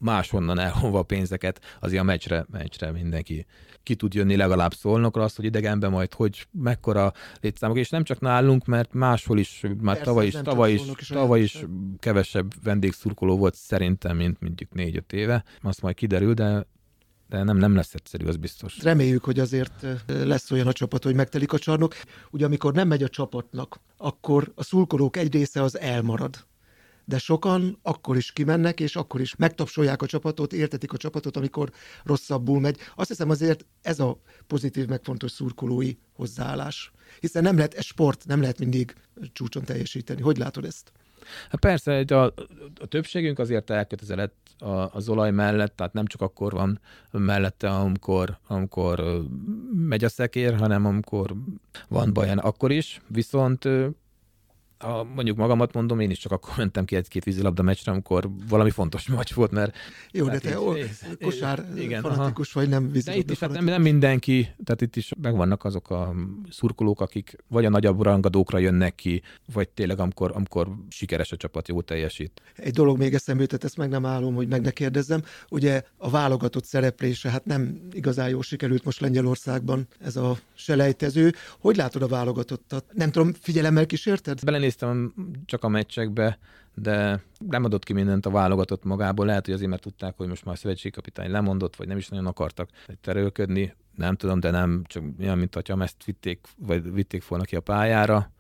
máshonnan 0.04 0.60
elhova 0.60 1.00
a 1.00 1.04
pénzeket, 1.04 1.62
azért 1.80 2.02
a 2.02 2.06
meccsre, 2.06 2.46
meccsre 2.52 2.92
mindenki 2.92 3.46
ki 3.84 3.96
tud 3.96 4.14
jönni 4.14 4.36
legalább 4.36 4.74
szólnokra, 4.74 5.24
azt, 5.24 5.36
hogy 5.36 5.46
idegenben 5.46 5.92
majd 5.92 6.14
hogy 6.14 6.48
mekkora 6.52 7.14
létszámok, 7.42 7.78
és 7.78 7.90
nem 7.90 8.04
csak 8.04 8.20
nálunk, 8.20 8.66
mert 8.66 8.94
máshol 8.94 9.40
is, 9.40 9.62
már 9.82 9.96
Persze, 9.96 10.04
tavaly 10.04 10.28
is, 10.28 10.34
tavaly 10.44 10.74
is, 10.74 10.82
is, 11.00 11.08
tavaly 11.08 11.42
is 11.42 11.66
kevesebb 12.00 12.54
vendégszurkoló 12.64 13.38
volt 13.38 13.56
szerintem, 13.56 14.18
mint 14.18 14.42
mondjuk 14.42 14.74
négy-öt 14.74 15.14
éve. 15.14 15.44
Azt 15.62 15.82
majd 15.82 15.96
kiderül, 15.96 16.34
de 16.34 16.66
de 17.30 17.44
nem, 17.44 17.58
nem 17.58 17.76
lesz 17.76 17.94
egyszerű, 17.94 18.26
az 18.26 18.38
biztos. 18.38 18.82
Reméljük, 18.82 19.24
hogy 19.24 19.40
azért 19.40 19.86
lesz 20.08 20.52
olyan 20.52 20.68
a 20.68 20.74
csapat, 20.74 21.04
hogy 21.04 21.16
megtelik 21.16 21.54
a 21.54 21.60
csarnok. 21.60 21.96
Ugye 22.32 22.46
amikor 22.46 22.74
nem 22.74 22.88
megy 22.88 23.04
a 23.04 23.08
csapatnak, 23.08 23.80
akkor 23.98 24.52
a 24.56 24.64
szurkolók 24.64 25.18
egy 25.18 25.34
része 25.34 25.62
az 25.62 25.80
elmarad 25.80 26.46
de 27.06 27.18
sokan 27.18 27.80
akkor 27.82 28.18
is 28.18 28.32
kimennek, 28.32 28.80
és 28.80 28.96
akkor 28.96 29.22
is 29.22 29.36
megtapsolják 29.36 30.02
a 30.02 30.06
csapatot, 30.06 30.54
értetik 30.54 30.94
a 30.94 30.98
csapatot, 30.98 31.38
amikor 31.38 31.72
rosszabbul 32.04 32.60
megy. 32.60 32.78
Azt 32.96 33.10
hiszem 33.10 33.30
azért 33.30 33.66
ez 33.82 34.00
a 34.00 34.22
pozitív, 34.48 34.88
meg 34.88 35.04
fontos 35.04 35.32
szurkolói 35.32 35.94
hozzáállás. 36.14 36.92
Hiszen 37.20 37.44
nem 37.44 37.56
lehet, 37.56 37.74
ez 37.74 37.86
sport, 37.86 38.26
nem 38.26 38.42
lehet 38.42 38.60
mindig 38.60 38.96
csúcson 39.34 39.64
teljesíteni. 39.64 40.22
Hogy 40.22 40.38
látod 40.38 40.66
ezt? 40.66 40.92
Hát 41.50 41.60
persze, 41.60 42.00
a, 42.00 42.24
a 42.80 42.86
többségünk 42.88 43.40
azért 43.40 43.70
elkötelezett 43.70 44.36
az 44.92 45.10
olaj 45.10 45.32
mellett, 45.32 45.76
tehát 45.76 45.94
nem 45.94 46.06
csak 46.06 46.22
akkor 46.22 46.52
van 46.52 46.80
mellette, 47.12 47.70
amikor, 47.70 48.38
amikor 48.48 49.24
megy 49.74 50.04
a 50.04 50.10
szekér, 50.10 50.56
hanem 50.56 50.86
amikor 50.86 51.36
van 51.88 52.14
baj, 52.14 52.30
akkor 52.30 52.72
is. 52.72 53.02
Viszont 53.08 53.68
ha 54.84 55.04
mondjuk 55.04 55.38
magamat 55.38 55.74
mondom, 55.74 56.00
én 56.00 56.10
is 56.10 56.18
csak 56.18 56.32
akkor 56.32 56.54
mentem 56.58 56.86
ki 56.86 56.96
egy-két 56.96 57.24
vízilabda 57.24 57.64
meccsre, 57.64 57.92
amikor 57.92 58.30
valami 58.50 58.70
fontos 58.70 59.08
meccs 59.08 59.34
volt, 59.34 59.52
mert... 59.52 59.76
Jó, 60.12 60.28
de 60.28 60.40
te 60.40 60.58
így, 60.78 60.90
kosár 61.22 61.66
igen, 61.76 62.02
fanatikus 62.02 62.56
aha. 62.56 62.60
vagy, 62.60 62.70
nem 62.70 62.92
vízilabda 62.92 63.12
De 63.12 63.18
itt 63.18 63.32
is 63.32 63.40
hát 63.40 63.52
nem, 63.52 63.66
nem 63.66 63.82
mindenki, 63.82 64.50
tehát 64.64 64.82
itt 64.82 64.96
is 64.96 65.12
megvannak 65.22 65.64
azok 65.64 65.90
a 65.90 66.14
szurkolók, 66.50 67.02
akik 67.02 67.36
vagy 67.48 67.66
a 67.66 67.70
nagyobb 67.70 68.02
rangadókra 68.02 68.58
jönnek 68.58 68.96
ki, 68.96 69.22
vagy 69.54 69.70
tényleg 69.70 70.00
amikor, 70.00 70.32
amikor 70.36 70.68
sikeres 70.90 71.32
a 71.32 71.38
csapat, 71.38 71.68
jó 71.68 71.82
teljesít. 71.82 72.42
Egy 72.56 72.74
dolog 72.74 72.98
még 72.98 73.14
eszembe 73.14 73.42
jutott, 73.42 73.64
ezt 73.64 73.78
meg 73.78 73.90
nem 73.90 74.06
állom, 74.06 74.36
hogy 74.36 74.48
meg 74.48 74.62
ne 74.62 74.72
kérdezzem. 74.72 75.24
Ugye 75.50 75.84
a 75.98 76.10
válogatott 76.10 76.66
szereplése, 76.66 77.30
hát 77.30 77.46
nem 77.46 77.82
igazán 77.92 78.30
jól 78.30 78.44
sikerült 78.44 78.84
most 78.84 79.00
Lengyelországban 79.00 79.88
ez 80.02 80.16
a 80.16 80.38
selejtező. 80.54 81.34
Hogy 81.60 81.76
látod 81.76 82.02
a 82.02 82.08
válogatottat? 82.08 82.86
Nem 82.94 83.12
tudom, 83.12 83.34
figyelemmel 83.42 83.86
kísérted? 83.86 84.44
Belenéz 84.44 84.73
néztem 84.74 85.14
csak 85.46 85.64
a 85.64 85.68
meccsekbe, 85.68 86.38
de 86.74 87.24
nem 87.50 87.64
adott 87.64 87.84
ki 87.84 87.94
mindent 87.94 88.26
a 88.26 88.30
válogatott 88.30 88.84
magából. 88.84 89.26
Lehet, 89.26 89.46
hogy 89.46 89.54
azért, 89.54 89.70
mert 89.70 89.82
tudták, 89.82 90.18
hogy 90.18 90.28
most 90.28 90.46
már 90.46 90.54
a 90.54 90.58
szövetségkapitány 90.58 91.32
lemondott, 91.32 91.76
vagy 91.76 91.88
nem 91.88 91.98
is 91.98 92.10
nagyon 92.10 92.26
akartak 92.26 92.70
terülködni. 93.02 93.74
Nem 93.96 94.16
tudom, 94.16 94.40
de 94.40 94.52
nem 94.52 94.84
csak 94.86 95.04
olyan, 95.20 95.38
mint 95.38 95.54
hogyha 95.54 95.84
ezt 95.84 96.04
vitték, 96.04 96.40
vagy 96.58 96.94
vitték 96.94 97.28
volna 97.28 97.44
ki 97.44 97.56
a 97.56 97.62
pályára 97.62 98.32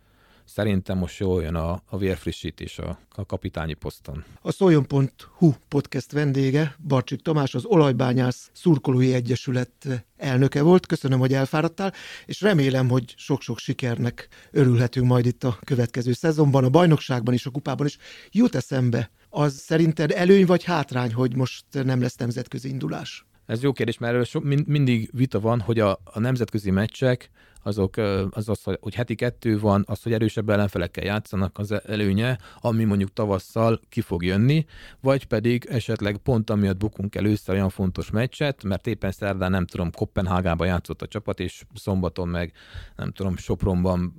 szerintem 0.45 0.97
most 0.97 1.19
jól 1.19 1.43
jön 1.43 1.55
a, 1.55 1.81
a 1.85 1.97
vérfrissítés 1.97 2.79
a, 2.79 2.99
a 3.09 3.25
kapitányi 3.25 3.73
poszton. 3.73 4.23
A 4.41 4.51
Szoljon.hu 4.51 5.53
podcast 5.67 6.11
vendége 6.11 6.75
Barcsik 6.87 7.21
Tamás, 7.21 7.55
az 7.55 7.65
Olajbányász 7.65 8.49
Szurkolói 8.53 9.13
Egyesület 9.13 10.05
elnöke 10.17 10.61
volt. 10.61 10.85
Köszönöm, 10.85 11.19
hogy 11.19 11.33
elfáradtál, 11.33 11.93
és 12.25 12.41
remélem, 12.41 12.89
hogy 12.89 13.13
sok-sok 13.17 13.57
sikernek 13.57 14.27
örülhetünk 14.51 15.07
majd 15.07 15.25
itt 15.25 15.43
a 15.43 15.59
következő 15.63 16.13
szezonban, 16.13 16.63
a 16.63 16.69
bajnokságban 16.69 17.33
is, 17.33 17.45
a 17.45 17.49
kupában 17.49 17.85
is. 17.85 17.97
Jut 18.31 18.55
eszembe, 18.55 19.11
az 19.29 19.53
szerinted 19.53 20.11
előny 20.11 20.45
vagy 20.45 20.63
hátrány, 20.63 21.13
hogy 21.13 21.35
most 21.35 21.65
nem 21.71 22.01
lesz 22.01 22.15
nemzetközi 22.15 22.69
indulás? 22.69 23.25
Ez 23.45 23.61
jó 23.61 23.71
kérdés, 23.71 23.97
mert 23.97 24.11
erről 24.13 24.25
so, 24.25 24.39
mind, 24.39 24.67
mindig 24.67 25.09
vita 25.13 25.39
van, 25.39 25.59
hogy 25.59 25.79
a, 25.79 25.99
a 26.03 26.19
nemzetközi 26.19 26.71
meccsek 26.71 27.29
azok 27.63 27.97
az 28.29 28.49
az, 28.49 28.63
hogy 28.63 28.95
heti 28.95 29.15
kettő 29.15 29.59
van, 29.59 29.83
az, 29.87 30.03
hogy 30.03 30.13
erősebb 30.13 30.49
ellenfelekkel 30.49 31.03
játszanak, 31.03 31.57
az 31.57 31.73
előnye, 31.85 32.37
ami 32.59 32.83
mondjuk 32.83 33.13
tavasszal 33.13 33.79
ki 33.89 34.01
fog 34.01 34.23
jönni, 34.23 34.65
vagy 34.99 35.25
pedig 35.25 35.65
esetleg 35.69 36.17
pont 36.17 36.49
amiatt 36.49 36.77
bukunk 36.77 37.15
el 37.15 37.25
ősszel 37.25 37.55
olyan 37.55 37.69
fontos 37.69 38.11
meccset, 38.11 38.63
mert 38.63 38.87
éppen 38.87 39.11
szerdán 39.11 39.51
nem 39.51 39.65
tudom, 39.65 39.91
Kopenhágában 39.91 40.67
játszott 40.67 41.01
a 41.01 41.07
csapat, 41.07 41.39
és 41.39 41.63
szombaton 41.73 42.27
meg 42.27 42.51
nem 42.95 43.11
tudom, 43.11 43.37
Sopronban 43.37 44.13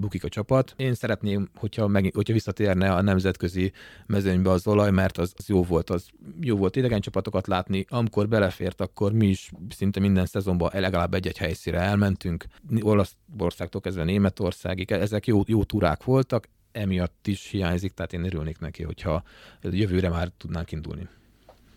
bukik 0.00 0.24
a 0.24 0.28
csapat. 0.28 0.74
Én 0.76 0.94
szeretném, 0.94 1.48
hogyha, 1.54 1.86
meg, 1.86 2.10
hogyha 2.14 2.32
visszatérne 2.32 2.92
a 2.92 3.02
nemzetközi 3.02 3.72
mezőnybe 4.06 4.50
az 4.50 4.66
olaj, 4.66 4.90
mert 4.90 5.18
az, 5.18 5.32
az 5.36 5.48
jó 5.48 5.62
volt, 5.62 5.90
az 5.90 6.08
jó 6.40 6.56
volt 6.56 6.76
idegen 6.76 7.00
csapatokat 7.00 7.46
látni, 7.46 7.84
amikor 7.88 8.28
belefért, 8.28 8.80
akkor 8.80 9.12
mi 9.12 9.26
is 9.26 9.50
szinte 9.68 10.00
minden 10.00 10.26
szezonban 10.26 10.70
legalább 10.72 11.14
egy-egy 11.14 11.38
helyszíre 11.38 11.78
elmentünk, 11.78 12.44
Olaszországtól 12.90 13.80
kezdve 13.80 14.04
Németországig, 14.04 14.92
ezek 14.92 15.26
jó, 15.26 15.42
jó 15.46 15.64
turák 15.64 16.04
voltak, 16.04 16.48
emiatt 16.72 17.26
is 17.26 17.46
hiányzik, 17.46 17.92
tehát 17.92 18.12
én 18.12 18.24
örülnék 18.24 18.58
neki, 18.58 18.82
hogyha 18.82 19.22
jövőre 19.62 20.08
már 20.08 20.28
tudnánk 20.36 20.72
indulni. 20.72 21.08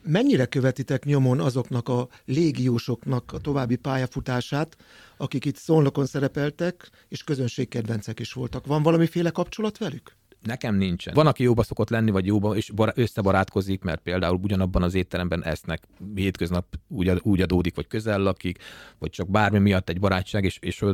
Mennyire 0.06 0.46
követitek 0.46 1.06
nyomon 1.06 1.40
azoknak 1.40 1.90
a 1.90 2.08
légiósoknak 2.26 3.32
a 3.34 3.38
további 3.38 3.76
pályafutását, 3.76 4.78
akik 5.18 5.46
itt 5.46 5.56
szolnokon 5.56 6.06
szerepeltek, 6.06 6.90
és 7.08 7.24
közönségkedvencek 7.24 8.20
is 8.20 8.34
voltak? 8.34 8.66
Van 8.66 8.84
valamiféle 8.84 9.30
kapcsolat 9.30 9.78
velük? 9.78 10.16
Nekem 10.44 10.76
nincsen. 10.76 11.14
Van, 11.14 11.28
aki 11.28 11.44
jóba 11.44 11.64
szokott 11.64 11.90
lenni, 11.90 12.12
vagy 12.12 12.26
jóba, 12.26 12.56
és 12.56 12.72
összebarátkozik, 12.94 13.84
mert 13.84 14.02
például 14.02 14.40
ugyanabban 14.44 14.84
az 14.84 14.94
étteremben 14.94 15.44
esznek, 15.44 15.84
hétköznap 16.16 16.66
úgy, 16.88 17.12
úgy 17.22 17.42
adódik, 17.42 17.76
vagy 17.76 17.88
közel 17.88 18.20
lakik, 18.20 18.58
vagy 19.00 19.10
csak 19.10 19.30
bármi 19.30 19.60
miatt 19.60 19.90
egy 19.90 20.00
barátság, 20.00 20.44
és, 20.44 20.58
és 20.62 20.86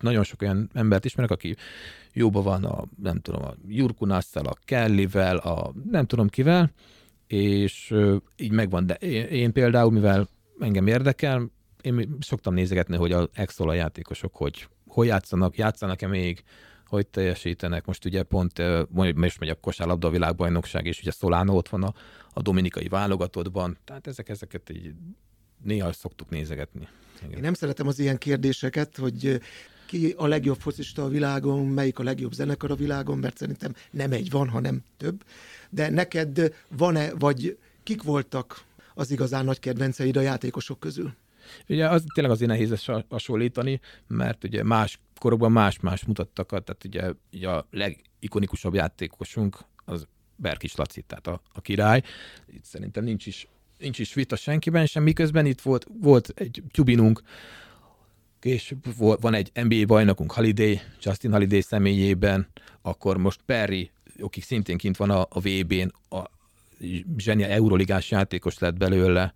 nagyon 0.00 0.24
sok 0.24 0.42
olyan 0.42 0.70
embert 0.72 1.04
ismerek, 1.04 1.30
aki 1.30 1.56
jóba 2.12 2.42
van 2.42 2.64
a, 2.64 2.84
nem 3.02 3.20
tudom, 3.20 3.42
a 3.42 3.54
Jurkunasszal, 3.66 4.46
a 4.46 4.56
Kellyvel, 4.64 5.36
a 5.36 5.72
nem 5.90 6.06
tudom 6.06 6.28
kivel, 6.28 6.72
és 7.26 7.94
így 8.36 8.52
megvan. 8.52 8.86
De 8.86 8.94
én, 8.94 9.24
én 9.24 9.52
például, 9.52 9.90
mivel 9.90 10.28
engem 10.58 10.86
érdekel, 10.86 11.50
én 11.82 12.16
szoktam 12.20 12.54
nézegetni, 12.54 12.96
hogy 12.96 13.12
az 13.12 13.28
ex 13.32 13.58
játékosok 13.58 14.36
hogy, 14.36 14.68
hogy 14.86 15.06
játszanak, 15.06 15.56
játszanak-e 15.56 16.06
még, 16.06 16.42
hogy 16.92 17.06
teljesítenek. 17.06 17.84
Most 17.84 18.04
ugye 18.04 18.22
pont 18.22 18.62
most 19.14 19.40
megy 19.40 19.48
a 19.48 19.54
kosárlabda 19.54 20.10
világbajnokság, 20.10 20.86
és 20.86 21.00
ugye 21.00 21.10
Solano 21.10 21.56
ott 21.56 21.68
van 21.68 21.82
a, 21.82 21.94
a 22.32 22.42
dominikai 22.42 22.88
válogatottban, 22.88 23.78
tehát 23.84 24.06
ezek, 24.06 24.28
ezeket 24.28 24.70
így 24.70 24.94
néha 25.62 25.92
szoktuk 25.92 26.30
nézegetni. 26.30 26.88
Igen. 27.22 27.34
Én 27.34 27.40
nem 27.40 27.54
szeretem 27.54 27.86
az 27.86 27.98
ilyen 27.98 28.18
kérdéseket, 28.18 28.96
hogy 28.96 29.40
ki 29.86 30.14
a 30.16 30.26
legjobb 30.26 30.58
focista 30.58 31.04
a 31.04 31.08
világon, 31.08 31.66
melyik 31.66 31.98
a 31.98 32.02
legjobb 32.02 32.32
zenekar 32.32 32.70
a 32.70 32.74
világon, 32.74 33.18
mert 33.18 33.36
szerintem 33.36 33.74
nem 33.90 34.12
egy 34.12 34.30
van, 34.30 34.48
hanem 34.48 34.82
több. 34.96 35.24
De 35.70 35.90
neked 35.90 36.54
van-e, 36.68 37.14
vagy 37.14 37.58
kik 37.82 38.02
voltak 38.02 38.64
az 38.94 39.10
igazán 39.10 39.44
nagy 39.44 39.58
kedvenceid 39.58 40.16
a 40.16 40.20
játékosok 40.20 40.80
közül? 40.80 41.14
Ugye 41.68 41.88
az 41.88 42.04
tényleg 42.14 42.32
azért 42.32 42.50
nehéz 42.50 42.72
ezt 42.72 42.90
hasonlítani, 43.08 43.80
mert 44.06 44.44
ugye 44.44 44.62
más 44.62 45.00
korokban 45.18 45.52
más-más 45.52 46.04
mutattak, 46.04 46.48
tehát 46.48 46.84
ugye, 46.84 47.12
ugye 47.32 47.48
a 47.48 47.66
legikonikusabb 47.70 48.74
játékosunk 48.74 49.58
az 49.84 50.06
Berkis 50.36 50.74
Laci, 50.74 51.02
tehát 51.02 51.26
a, 51.26 51.40
a 51.52 51.60
király. 51.60 52.02
Itt 52.46 52.64
szerintem 52.64 53.04
nincs 53.04 53.26
is, 53.26 53.48
nincs 53.78 53.98
is 53.98 54.14
vita 54.14 54.36
senkiben 54.36 54.86
sem, 54.86 55.02
miközben 55.02 55.46
itt 55.46 55.60
volt, 55.60 55.86
volt 56.00 56.32
egy 56.34 56.62
Tubinunk, 56.70 57.22
és 58.40 58.74
van 58.96 59.34
egy 59.34 59.50
NBA 59.54 59.84
bajnokunk 59.86 60.32
Holiday, 60.32 60.80
Justin 61.02 61.32
Holiday 61.32 61.60
személyében, 61.60 62.48
akkor 62.82 63.16
most 63.16 63.40
Perry, 63.46 63.90
aki 64.20 64.40
szintén 64.40 64.76
kint 64.76 64.96
van 64.96 65.10
a, 65.10 65.20
a 65.20 65.40
VB-n, 65.40 66.16
a 66.16 66.30
zsenia 67.16 67.46
euroligás 67.46 68.10
játékos 68.10 68.58
lett 68.58 68.76
belőle, 68.76 69.32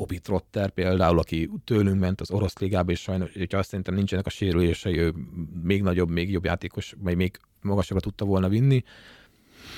Obi 0.00 0.18
Trotter 0.18 0.70
például, 0.70 1.18
aki 1.18 1.50
tőlünk 1.64 2.00
ment 2.00 2.20
az 2.20 2.30
orosz 2.30 2.58
ligába, 2.58 2.90
és 2.90 3.00
sajnos, 3.00 3.32
hogy 3.32 3.54
azt 3.54 3.68
szerintem 3.68 3.94
nincsenek 3.94 4.26
a 4.26 4.30
sérülései, 4.30 4.98
ő 4.98 5.14
még 5.62 5.82
nagyobb, 5.82 6.10
még 6.10 6.30
jobb 6.30 6.44
játékos, 6.44 6.94
vagy 6.98 7.16
még 7.16 7.38
magasabbra 7.60 8.02
tudta 8.02 8.24
volna 8.24 8.48
vinni. 8.48 8.82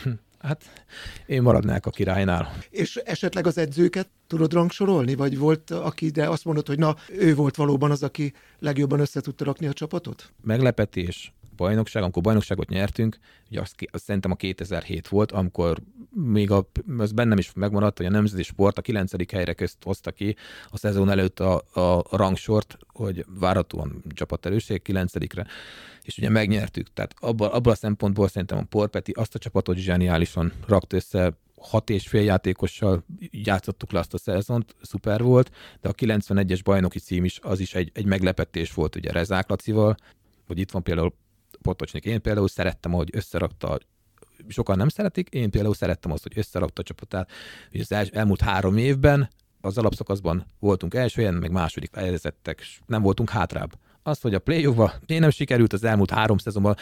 Hm, 0.02 0.10
hát 0.38 0.84
én 1.26 1.42
maradnák 1.42 1.86
a 1.86 1.90
királynál. 1.90 2.52
És 2.70 2.96
esetleg 2.96 3.46
az 3.46 3.58
edzőket 3.58 4.08
tudod 4.26 4.52
rangsorolni? 4.52 5.14
Vagy 5.14 5.38
volt, 5.38 5.70
aki 5.70 6.10
de 6.10 6.28
azt 6.28 6.44
mondod, 6.44 6.66
hogy 6.66 6.78
na, 6.78 6.96
ő 7.18 7.34
volt 7.34 7.56
valóban 7.56 7.90
az, 7.90 8.02
aki 8.02 8.32
legjobban 8.58 9.00
össze 9.00 9.20
tudta 9.20 9.44
rakni 9.44 9.66
a 9.66 9.72
csapatot? 9.72 10.32
Meglepetés 10.42 11.32
bajnokság, 11.62 12.02
amikor 12.02 12.22
bajnokságot 12.22 12.68
nyertünk, 12.68 13.18
ugye 13.50 13.60
azt, 13.60 13.74
azt 13.90 14.04
szerintem 14.04 14.30
a 14.30 14.34
2007 14.34 15.08
volt, 15.08 15.32
amikor 15.32 15.78
még 16.10 16.50
a, 16.50 16.68
az 16.98 17.12
bennem 17.12 17.38
is 17.38 17.52
megmaradt, 17.52 17.96
hogy 17.96 18.06
a 18.06 18.10
nemzeti 18.10 18.42
sport 18.42 18.78
a 18.78 18.82
9. 18.82 19.32
helyre 19.32 19.52
közt 19.52 19.76
hozta 19.82 20.10
ki 20.10 20.36
a 20.70 20.78
szezon 20.78 21.10
előtt 21.10 21.40
a, 21.40 21.62
a, 21.72 22.16
rangsort, 22.16 22.78
hogy 22.86 23.24
várhatóan 23.28 24.02
erőség 24.40 24.82
9-re, 24.84 25.46
és 26.02 26.18
ugye 26.18 26.28
megnyertük. 26.28 26.92
Tehát 26.92 27.14
abban, 27.20 27.50
abban 27.50 27.72
a 27.72 27.76
szempontból 27.76 28.28
szerintem 28.28 28.58
a 28.58 28.62
Porpeti 28.62 29.12
azt 29.12 29.34
a 29.34 29.38
csapatot 29.38 29.76
zseniálisan 29.76 30.52
rakt 30.66 30.92
össze, 30.92 31.36
hat 31.62 31.90
és 31.90 32.08
fél 32.08 32.22
játékossal 32.22 33.04
játszottuk 33.30 33.92
le 33.92 33.98
azt 33.98 34.14
a 34.14 34.18
szezont, 34.18 34.74
szuper 34.82 35.22
volt, 35.22 35.50
de 35.80 35.88
a 35.88 35.92
91-es 35.92 36.60
bajnoki 36.64 36.98
cím 36.98 37.24
is, 37.24 37.38
az 37.42 37.60
is 37.60 37.74
egy, 37.74 37.90
egy 37.94 38.06
meglepetés 38.06 38.74
volt 38.74 38.96
ugye 38.96 39.12
Rezák 39.12 39.48
Lacival, 39.48 39.96
hogy 40.46 40.58
itt 40.58 40.70
van 40.70 40.82
például 40.82 41.14
Potocsnik. 41.62 42.04
Én 42.04 42.22
például 42.22 42.48
szerettem, 42.48 42.92
hogy 42.92 43.10
összerakta 43.12 43.78
sokan 44.48 44.76
nem 44.76 44.88
szeretik, 44.88 45.28
én 45.28 45.50
például 45.50 45.74
szerettem 45.74 46.12
azt, 46.12 46.22
hogy 46.22 46.38
összerakta 46.38 46.80
a 46.80 46.84
csapatát, 46.84 47.30
hogy 47.70 47.80
az 47.80 47.92
el, 47.92 48.06
elmúlt 48.12 48.40
három 48.40 48.76
évben 48.76 49.30
az 49.60 49.78
alapszakaszban 49.78 50.46
voltunk 50.58 50.94
első 50.94 51.20
helyen, 51.20 51.34
meg 51.34 51.50
második 51.50 51.96
helyezettek, 51.96 52.62
nem 52.86 53.02
voltunk 53.02 53.30
hátrább. 53.30 53.72
Az, 54.02 54.20
hogy 54.20 54.34
a 54.34 54.38
play 54.38 54.68
én 55.06 55.20
nem 55.20 55.30
sikerült 55.30 55.72
az 55.72 55.84
elmúlt 55.84 56.10
három 56.10 56.38
szezonban, 56.38 56.76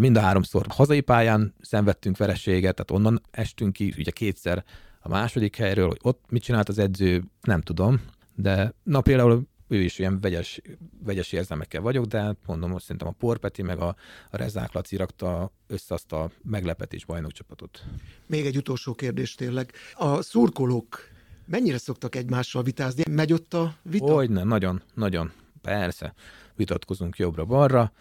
mind 0.00 0.16
a 0.16 0.20
háromszor 0.20 0.66
hazai 0.68 1.00
pályán 1.00 1.54
szenvedtünk 1.60 2.16
vereséget, 2.16 2.74
tehát 2.74 2.90
onnan 2.90 3.22
estünk 3.30 3.72
ki, 3.72 3.94
ugye 3.98 4.10
kétszer 4.10 4.64
a 5.00 5.08
második 5.08 5.56
helyről, 5.56 5.86
hogy 5.86 5.98
ott 6.02 6.24
mit 6.28 6.42
csinált 6.42 6.68
az 6.68 6.78
edző, 6.78 7.22
nem 7.40 7.60
tudom, 7.60 8.00
de 8.34 8.74
na 8.82 9.00
például 9.00 9.46
ő 9.68 9.82
is 9.82 9.98
ilyen 9.98 10.20
vegyes, 10.20 10.60
vegyes 11.04 11.32
érzelmekkel 11.32 11.80
vagyok, 11.80 12.04
de 12.04 12.20
hát 12.20 12.36
mondom, 12.46 12.70
hogy 12.70 12.80
szerintem 12.80 13.08
a 13.08 13.14
Porpeti 13.18 13.62
meg 13.62 13.78
a, 13.78 13.96
a 14.30 14.36
Rezák 14.36 14.72
Laci 14.72 14.96
rakta 14.96 15.52
össze 15.66 15.94
azt 15.94 16.12
a 16.12 16.30
meglepetés 16.42 17.04
bajnokcsapatot. 17.04 17.84
Még 18.26 18.46
egy 18.46 18.56
utolsó 18.56 18.94
kérdés 18.94 19.34
tényleg. 19.34 19.72
A 19.94 20.22
szurkolók 20.22 20.98
mennyire 21.46 21.78
szoktak 21.78 22.14
egymással 22.14 22.62
vitázni? 22.62 23.02
Megy 23.10 23.32
ott 23.32 23.54
a 23.54 23.74
vita? 23.82 24.14
Hogy 24.14 24.30
nem, 24.30 24.48
nagyon, 24.48 24.82
nagyon. 24.94 25.32
Persze. 25.62 26.14
Vitatkozunk 26.54 27.16
jobbra-balra, 27.16 27.92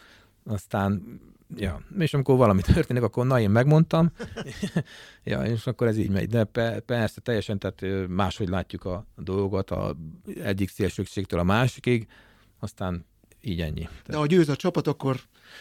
aztán 0.46 1.20
Ja, 1.56 1.82
és 2.00 2.14
amikor 2.14 2.38
valami 2.38 2.62
történik, 2.62 3.04
akkor 3.04 3.26
na, 3.26 3.40
én 3.40 3.50
megmondtam, 3.50 4.12
ja, 5.24 5.42
és 5.42 5.68
akkor 5.68 5.88
ez 5.88 5.98
így 5.98 6.10
megy. 6.10 6.28
De 6.28 6.44
persze, 6.86 7.22
teljesen, 7.22 7.60
tehát 7.60 8.08
máshogy 8.08 8.50
látjuk 8.50 8.86
a 8.86 9.06
dolgot, 9.16 9.72
a 9.72 9.96
egyik 10.44 10.70
szélsőségtől 10.70 11.40
a 11.40 11.44
másikig, 11.44 12.08
aztán 12.60 13.06
így 13.42 13.62
ennyi. 13.62 13.82
Tehát... 13.82 14.08
De 14.08 14.18
ha 14.18 14.26
győz 14.26 14.50
a 14.50 14.56
csapat, 14.56 14.88
akkor 14.88 15.20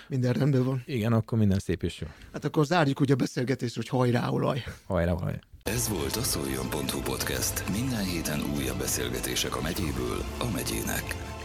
minden 0.09 0.33
rendben 0.33 0.65
van. 0.65 0.83
Igen, 0.87 1.13
akkor 1.13 1.39
minden 1.39 1.59
szép 1.59 1.83
és 1.83 2.01
jó. 2.01 2.07
Hát 2.33 2.45
akkor 2.45 2.67
zárjuk 2.67 3.01
ugye 3.01 3.13
a 3.13 3.17
beszélgetést, 3.17 3.77
hogy 3.77 3.89
hajrá 3.89 4.29
olaj. 4.29 4.65
Hajrá 4.87 5.13
olaj. 5.13 5.39
Ez 5.63 5.89
volt 5.89 6.17
a 6.17 6.23
szoljon.hu 6.23 7.01
podcast. 7.01 7.71
Minden 7.71 8.05
héten 8.05 8.41
újabb 8.57 8.79
beszélgetések 8.79 9.57
a 9.57 9.61
megyéből 9.61 10.25
a 10.39 10.51
megyének. 10.53 11.41